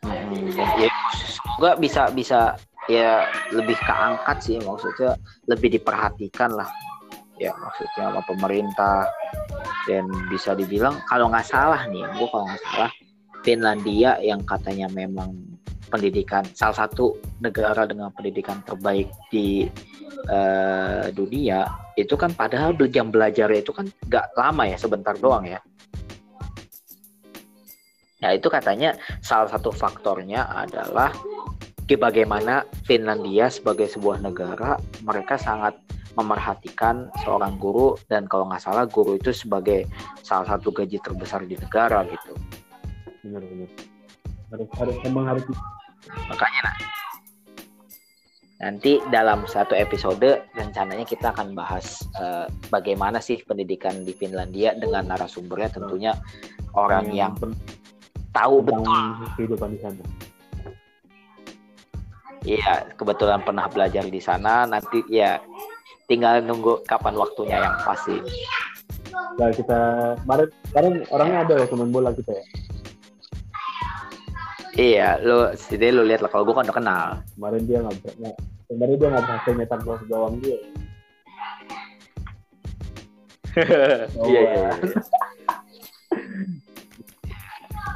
hmm, 0.03 0.53
ya, 0.57 0.91
semoga 1.15 1.71
bisa 1.79 2.01
bisa 2.13 2.39
ya 2.87 3.27
lebih 3.51 3.75
keangkat 3.83 4.37
sih 4.39 4.57
maksudnya 4.63 5.15
lebih 5.47 5.79
diperhatikan 5.79 6.53
lah. 6.53 6.69
Ya 7.37 7.53
maksudnya 7.53 8.09
sama 8.09 8.21
pemerintah 8.25 9.05
dan 9.85 10.09
bisa 10.27 10.57
dibilang 10.57 10.97
kalau 11.05 11.29
nggak 11.29 11.45
salah 11.45 11.85
nih 11.85 12.01
gue 12.17 12.27
kalau 12.33 12.49
nggak 12.49 12.63
salah 12.65 12.91
Finlandia 13.45 14.17
yang 14.25 14.41
katanya 14.43 14.89
memang 14.89 15.37
pendidikan 15.87 16.43
salah 16.51 16.83
satu 16.83 17.15
negara 17.39 17.87
dengan 17.87 18.11
pendidikan 18.11 18.59
terbaik 18.67 19.07
di 19.31 19.69
uh, 20.27 21.07
dunia 21.15 21.63
itu 21.95 22.13
kan 22.19 22.35
padahal 22.35 22.75
jam 22.91 23.07
belajar 23.07 23.47
itu 23.55 23.71
kan 23.71 23.87
nggak 24.11 24.35
lama 24.35 24.63
ya 24.67 24.77
sebentar 24.77 25.15
doang 25.15 25.47
ya 25.47 25.63
Nah 28.21 28.33
itu 28.33 28.49
katanya 28.49 28.97
salah 29.21 29.49
satu 29.49 29.69
faktornya 29.69 30.49
adalah 30.49 31.13
bagaimana 31.87 32.67
Finlandia 32.83 33.47
sebagai 33.47 33.87
sebuah 33.87 34.19
negara 34.19 34.75
mereka 35.07 35.39
sangat 35.39 35.77
memerhatikan 36.17 37.13
seorang 37.21 37.61
guru 37.61 37.93
dan 38.09 38.25
kalau 38.25 38.49
nggak 38.49 38.59
salah 38.59 38.89
guru 38.89 39.15
itu 39.15 39.29
sebagai 39.29 39.85
salah 40.25 40.57
satu 40.57 40.73
gaji 40.73 40.97
terbesar 40.99 41.45
di 41.45 41.55
negara 41.55 42.03
gitu. 42.09 42.33
Benar-benar. 43.21 43.69
Harus 44.49 44.69
harus 44.81 44.97
memang 45.05 45.25
harus. 45.29 45.45
Makanya 46.07 46.59
nah, 46.65 46.75
nanti 48.57 48.97
dalam 49.13 49.45
satu 49.45 49.77
episode 49.77 50.41
rencananya 50.57 51.05
kita 51.05 51.29
akan 51.29 51.53
bahas 51.53 52.01
uh, 52.17 52.49
bagaimana 52.73 53.21
sih 53.21 53.37
pendidikan 53.45 54.01
di 54.01 54.17
Finlandia 54.17 54.73
dengan 54.73 55.05
narasumbernya 55.13 55.69
tentunya 55.77 56.17
orang 56.73 57.13
yang 57.13 57.37
tahu 58.31 58.55
betul 58.63 58.85
kehidupan 59.35 59.69
di 59.75 59.79
sana. 59.81 60.03
Iya, 62.47 62.87
kebetulan 62.95 63.43
pernah 63.43 63.67
belajar 63.67 64.07
di 64.07 64.21
sana. 64.23 64.63
Nanti 64.63 65.03
ya 65.11 65.35
tinggal 66.07 66.39
nunggu 66.39 66.87
kapan 66.87 67.19
waktunya 67.19 67.59
yang 67.59 67.75
pasti. 67.83 68.23
Nah, 69.37 69.51
kita 69.51 69.79
kemarin 70.23 70.47
kemarin 70.71 70.93
orangnya 71.11 71.37
ada 71.43 71.53
ya 71.59 71.65
teman 71.67 71.91
bola 71.91 72.15
kita 72.15 72.31
ya. 72.31 72.45
Iya, 74.77 75.07
lo 75.25 75.57
sini 75.57 75.89
lo 75.89 76.05
lihat 76.05 76.21
lah 76.21 76.29
kalau 76.29 76.45
gue 76.45 76.55
kan 76.55 76.69
udah 76.69 76.77
kenal. 76.77 77.07
Kemarin 77.33 77.61
dia 77.65 77.77
nggak 77.81 77.97
kemarin 78.69 78.95
dia 78.95 79.07
nggak 79.09 79.23
berhasil 79.25 79.53
nyetak 79.57 79.79
gol 79.81 79.99
gawang 80.05 80.35
dia. 80.39 80.59
oh, 84.21 84.25
iya, 84.29 84.41
iya. 84.45 84.69
iya. 84.85 85.16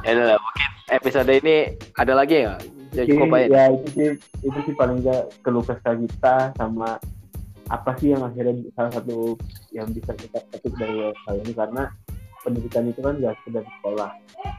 Ya 0.02 0.12
lah 0.18 0.38
mungkin 0.38 0.70
episode 0.90 1.30
ini 1.30 1.56
ada 1.98 2.12
lagi 2.12 2.46
ya 2.46 2.54
ya 2.92 3.02
cukup 3.08 3.26
ya 3.48 3.64
itu 3.72 3.86
sih 3.96 4.08
itu 4.44 4.58
sih 4.68 4.74
paling 4.76 5.00
nggak 5.00 5.22
keluh 5.40 5.64
kesah 5.64 5.96
kita 5.96 6.52
sama 6.58 7.00
apa 7.72 7.96
sih 7.96 8.12
yang 8.12 8.20
akhirnya 8.20 8.68
salah 8.76 8.92
satu 8.92 9.38
yang 9.72 9.88
bisa 9.94 10.12
kita 10.12 10.44
petik 10.52 10.76
dari 10.76 11.08
hal 11.08 11.34
ini 11.40 11.52
karena 11.56 11.88
pendidikan 12.42 12.90
itu 12.90 13.00
kan 13.00 13.14
nggak 13.16 13.34
sekedar 13.42 13.64
sekolah. 13.78 14.10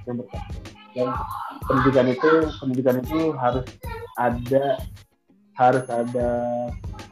Yang 0.08 0.16
pertama 0.24 0.48
dan 0.94 1.10
pendidikan 1.66 2.08
itu 2.14 2.32
pendidikan 2.62 2.96
itu 3.02 3.20
harus 3.38 3.66
ada 4.18 4.66
harus 5.54 5.86
ada 5.90 6.30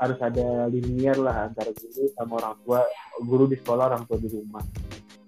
harus 0.01 0.19
ada 0.21 0.65
linier 0.69 1.17
lah 1.17 1.49
antara 1.49 1.69
guru 1.73 2.09
sama 2.17 2.33
orang 2.41 2.55
tua 2.65 2.79
guru 3.21 3.45
di 3.45 3.57
sekolah 3.61 3.93
orang 3.93 4.03
tua 4.09 4.17
di 4.17 4.29
rumah. 4.31 4.63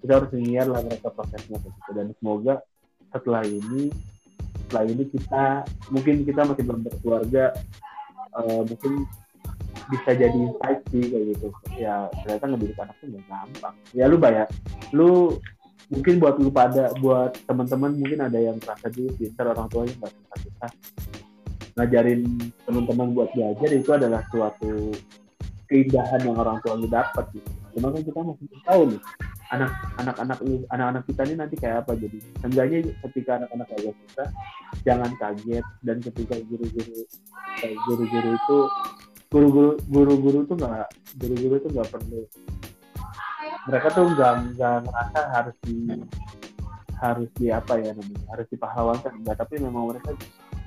Kita 0.02 0.12
harus 0.22 0.30
linier 0.34 0.66
lah 0.66 0.82
mereka 0.82 1.10
prosesnya 1.14 1.58
gitu. 1.62 1.90
Dan 1.94 2.10
semoga 2.18 2.62
setelah 3.14 3.46
ini 3.46 3.94
setelah 4.66 4.84
ini 4.90 5.04
kita 5.06 5.44
mungkin 5.94 6.14
kita 6.26 6.40
masih 6.42 6.62
belum 6.66 6.82
berkeluarga 6.82 7.44
uh, 8.34 8.62
mungkin 8.66 9.06
bisa 9.84 10.10
jadi 10.16 10.34
insight 10.34 10.80
sih 10.90 11.04
kayak 11.12 11.24
gitu. 11.36 11.46
Ya 11.78 12.08
ternyata 12.24 12.44
ngedidik 12.50 12.78
anak 12.82 12.96
tuh 12.98 13.06
gak 13.14 13.24
gampang. 13.30 13.74
Ya 13.94 14.04
lu 14.10 14.16
bayar 14.18 14.50
lu 14.90 15.38
mungkin 15.92 16.18
buat 16.18 16.40
lu 16.40 16.50
pada 16.50 16.90
buat 16.98 17.36
teman-teman 17.44 17.92
mungkin 17.94 18.20
ada 18.24 18.38
yang 18.40 18.56
merasa 18.56 18.88
dia 18.88 19.12
pintar 19.14 19.52
orang 19.52 19.68
tuanya 19.68 19.92
nggak 20.00 20.12
susah 20.16 20.38
susah 20.40 20.70
ngajarin 21.74 22.22
teman-teman 22.64 23.08
buat 23.12 23.28
belajar 23.36 23.68
itu 23.68 23.90
adalah 23.92 24.22
suatu 24.32 24.94
keindahan 25.68 26.20
yang 26.24 26.36
orang 26.38 26.56
tua 26.64 26.78
lu 26.78 26.88
dapat 26.88 27.24
gitu. 27.34 27.63
Cuma 27.74 27.90
kan 27.90 28.02
kita 28.06 28.20
masih 28.22 28.46
tahu 28.62 28.82
nih 28.94 29.00
anak 29.52 29.70
anak-anak 30.00 30.38
lu 30.40 30.54
anak-anak 30.72 31.02
kita 31.04 31.20
ini 31.28 31.34
nanti 31.36 31.56
kayak 31.58 31.84
apa 31.84 31.92
jadi. 31.98 32.18
Seenggaknya 32.40 32.78
ketika 33.10 33.30
anak-anak 33.42 33.68
agak 33.74 33.94
susah 34.06 34.28
jangan 34.86 35.10
kaget 35.18 35.66
dan 35.82 35.96
ketika 36.02 36.34
guru-guru 36.46 37.02
guru-guru 37.86 38.30
itu 38.34 38.58
guru-guru 39.34 39.70
guru-guru 39.90 40.38
tuh 40.46 40.56
nggak 40.58 40.88
guru-guru 41.18 41.54
tuh 41.58 41.70
nggak 41.74 41.88
perlu 41.90 42.22
mereka 43.64 43.86
tuh 43.90 44.04
nggak 44.12 44.34
nggak 44.54 44.76
ngerasa 44.84 45.20
harus 45.34 45.56
di 45.64 45.76
harus 47.00 47.30
di 47.36 47.46
apa 47.50 47.74
ya 47.80 47.90
namanya 47.96 48.26
harus 48.30 48.46
dipahlawankan 48.48 49.12
enggak 49.18 49.36
tapi 49.40 49.54
memang 49.58 49.90
mereka 49.90 50.14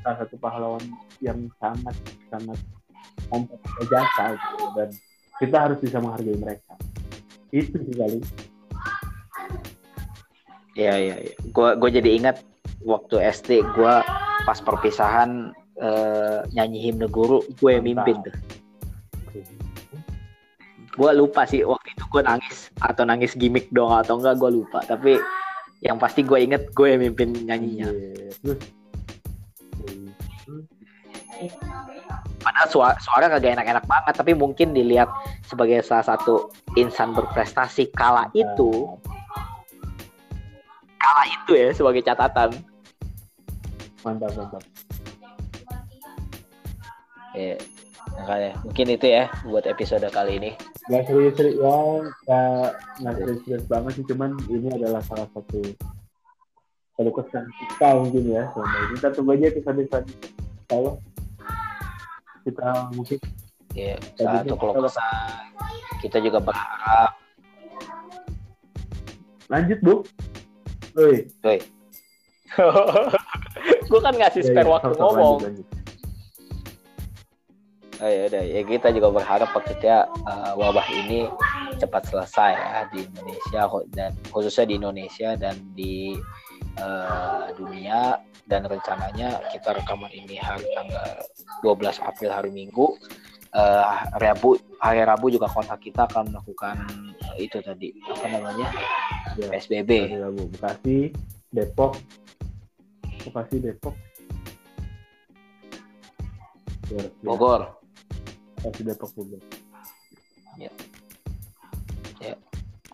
salah 0.03 0.17
satu 0.23 0.35
pahlawan 0.37 0.83
yang 1.23 1.39
sangat 1.57 1.95
sangat 2.29 2.59
sangat 3.31 3.59
jasa 3.87 4.25
gitu. 4.35 4.65
dan 4.75 4.89
kita 5.37 5.57
harus 5.57 5.77
bisa 5.79 5.97
menghargai 6.01 6.37
mereka 6.37 6.73
itu 7.51 7.75
sih 7.75 7.95
kali 7.95 8.19
Iya 10.77 10.93
iya, 10.93 11.15
ya. 11.17 11.33
gue 11.41 11.69
gue 11.81 11.89
jadi 11.89 12.09
ingat 12.21 12.45
waktu 12.85 13.17
SD 13.17 13.65
gue 13.73 13.93
pas 14.45 14.59
perpisahan 14.61 15.49
uh, 15.81 16.45
nyanyi 16.53 16.85
himne 16.85 17.09
guru 17.09 17.41
gue 17.57 17.81
yang 17.81 17.81
mimpin 17.81 18.21
tuh. 18.21 18.35
Gue 20.93 21.11
lupa 21.17 21.49
sih 21.49 21.65
waktu 21.65 21.97
itu 21.97 22.05
gue 22.13 22.21
nangis 22.21 22.69
atau 22.77 23.09
nangis 23.09 23.33
gimmick 23.33 23.73
dong 23.73 23.89
atau 23.89 24.21
enggak 24.21 24.37
gue 24.37 24.61
lupa. 24.61 24.85
Tapi 24.85 25.17
yang 25.81 25.97
pasti 25.97 26.21
gue 26.21 26.45
inget 26.45 26.69
gue 26.77 26.87
yang 26.93 27.01
mimpin 27.09 27.33
nyanyinya 27.33 27.89
padahal 32.47 32.69
suara, 32.71 32.95
suara 33.03 33.27
kagak 33.27 33.59
enak-enak 33.59 33.83
banget 33.83 34.13
tapi 34.15 34.31
mungkin 34.31 34.71
dilihat 34.71 35.11
sebagai 35.43 35.83
salah 35.83 36.15
satu 36.15 36.47
insan 36.79 37.11
berprestasi 37.11 37.91
kala 37.91 38.31
itu 38.31 38.87
kala 40.95 41.23
itu 41.27 41.51
ya 41.59 41.69
sebagai 41.75 42.07
catatan. 42.07 42.55
Mantap 44.07 44.31
mantap. 44.39 44.63
Ya 47.35 47.59
makanya 48.15 48.51
mungkin 48.63 48.87
itu 48.95 49.05
ya 49.11 49.27
buat 49.43 49.67
episode 49.67 50.07
kali 50.07 50.39
ini. 50.39 50.51
Nggak 50.87 51.03
serius-serius 51.11 51.59
ya 51.59 51.75
nggak 52.23 52.69
nggak 53.03 53.13
serius-serius 53.19 53.63
banget 53.67 53.91
sih 53.99 54.05
cuman 54.07 54.31
ini 54.47 54.71
adalah 54.71 55.03
salah 55.03 55.27
satu 55.35 55.59
kalau 56.95 57.11
kesan 57.13 57.45
kita 57.59 57.87
mungkin 57.99 58.23
ya 58.31 58.43
selama 58.55 58.75
ini. 58.79 58.93
Kita 58.95 59.07
tunggu 59.11 59.31
aja 59.35 59.45
episode 59.51 59.83
selanjutnya. 59.83 60.29
Kalau 60.67 60.91
kita 62.47 62.67
mungkin 62.95 63.19
ya 63.75 63.99
satu 64.15 64.55
kalau 64.55 64.73
kesan 64.87 65.51
kita 65.99 66.17
juga 66.23 66.39
berharap 66.39 67.11
lanjut 69.51 69.79
bu 69.83 69.95
Oi. 70.97 71.29
Oi. 71.45 71.61
gue 73.89 73.99
kan 74.01 74.13
ngasih 74.17 74.41
spare 74.49 74.65
ya, 74.65 74.69
ya, 74.69 74.73
waktu 74.73 74.93
ngomong 74.97 75.37
lanjut, 75.45 75.61
lanjut. 75.61 75.67
Oh 77.97 78.09
ya 78.09 78.29
udah 78.29 78.43
ya 78.45 78.61
kita 78.61 78.87
juga 78.93 79.09
berharap 79.09 79.49
maksudnya 79.57 80.05
uh, 80.25 80.53
wabah 80.53 80.85
ini 80.89 81.29
cepat 81.81 82.05
selesai 82.09 82.53
ya 82.53 82.79
di 82.93 83.05
Indonesia 83.09 83.61
dan 83.93 84.11
khususnya 84.29 84.65
di 84.69 84.75
Indonesia 84.77 85.29
dan 85.33 85.55
di 85.73 86.13
uh, 86.77 87.49
dunia 87.57 88.21
dan 88.47 88.63
rencananya 88.63 89.43
kita 89.51 89.75
rekaman 89.75 90.11
ini 90.11 90.39
hari 90.39 90.63
tanggal 90.71 91.21
12 91.63 91.99
April 92.03 92.31
hari 92.31 92.51
Minggu. 92.51 92.95
Uh, 93.55 93.83
Rabu 94.19 94.59
hari 94.83 95.03
Rabu 95.07 95.31
juga 95.31 95.47
kontak 95.47 95.79
kita 95.79 96.03
akan 96.07 96.35
melakukan 96.35 96.77
uh, 97.23 97.35
itu 97.39 97.63
tadi 97.63 97.95
apa 98.07 98.27
namanya 98.27 98.67
ya, 99.39 99.47
PSBB 99.51 100.19
Rabu. 100.19 100.47
Bekasi 100.51 101.11
Depok. 101.51 101.99
Bekasi 103.23 103.55
Depok. 103.63 103.95
Bogor. 107.23 107.75
Masih 108.63 108.83
Depok 108.83 109.11
juga 109.15 109.39
ya 109.39 109.67
ya 110.57 110.71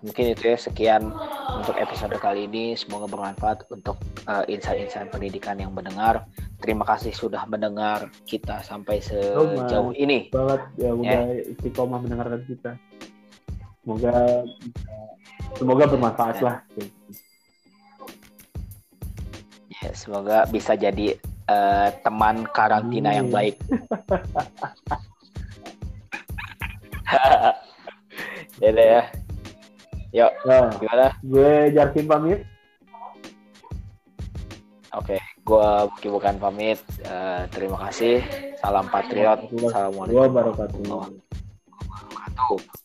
mungkin 0.04 0.36
itu 0.36 0.52
ya 0.52 0.60
sekian 0.60 1.16
untuk 1.56 1.80
episode 1.80 2.12
kali 2.20 2.44
ini 2.44 2.76
semoga 2.76 3.08
bermanfaat 3.08 3.64
untuk 3.72 3.96
uh, 4.28 4.44
insan-insan 4.52 5.08
pendidikan 5.08 5.56
yang 5.56 5.72
mendengar 5.72 6.28
terima 6.60 6.84
kasih 6.84 7.16
sudah 7.16 7.48
mendengar 7.48 8.12
kita 8.28 8.60
sampai 8.68 9.00
sejauh 9.00 9.96
oh, 9.96 9.96
ini 9.96 10.28
banget 10.28 10.62
ya 10.76 10.92
semoga 10.92 11.08
ya. 11.08 11.20
istiqomah 11.56 12.00
mendengarkan 12.04 12.42
kita 12.44 12.72
semoga 13.80 14.14
semoga 15.56 15.84
bermanfaat 15.88 16.36
ya. 16.36 16.44
lah 16.44 16.56
ya 19.72 19.90
semoga 19.96 20.44
bisa 20.52 20.76
jadi 20.76 21.16
uh, 21.48 21.96
teman 22.04 22.44
karantina 22.52 23.16
hmm. 23.16 23.18
yang 23.24 23.30
baik 23.32 23.56
ya 28.64 28.72
ya. 28.72 29.23
Yuk, 30.14 30.30
nah, 30.46 30.70
gimana? 30.78 31.10
Gue 31.26 31.74
Jarvin 31.74 32.06
pamit. 32.06 32.46
Oke, 34.94 35.18
okay, 35.18 35.20
gue 35.42 35.70
Buki 35.90 36.08
bukan 36.14 36.38
pamit. 36.38 36.78
Uh, 37.02 37.50
terima 37.50 37.82
kasih. 37.90 38.22
Salam 38.62 38.86
Patriot. 38.94 39.50
Assalamualaikum 39.50 40.38
warahmatullahi 40.38 41.18
wabarakatuh. 41.82 42.83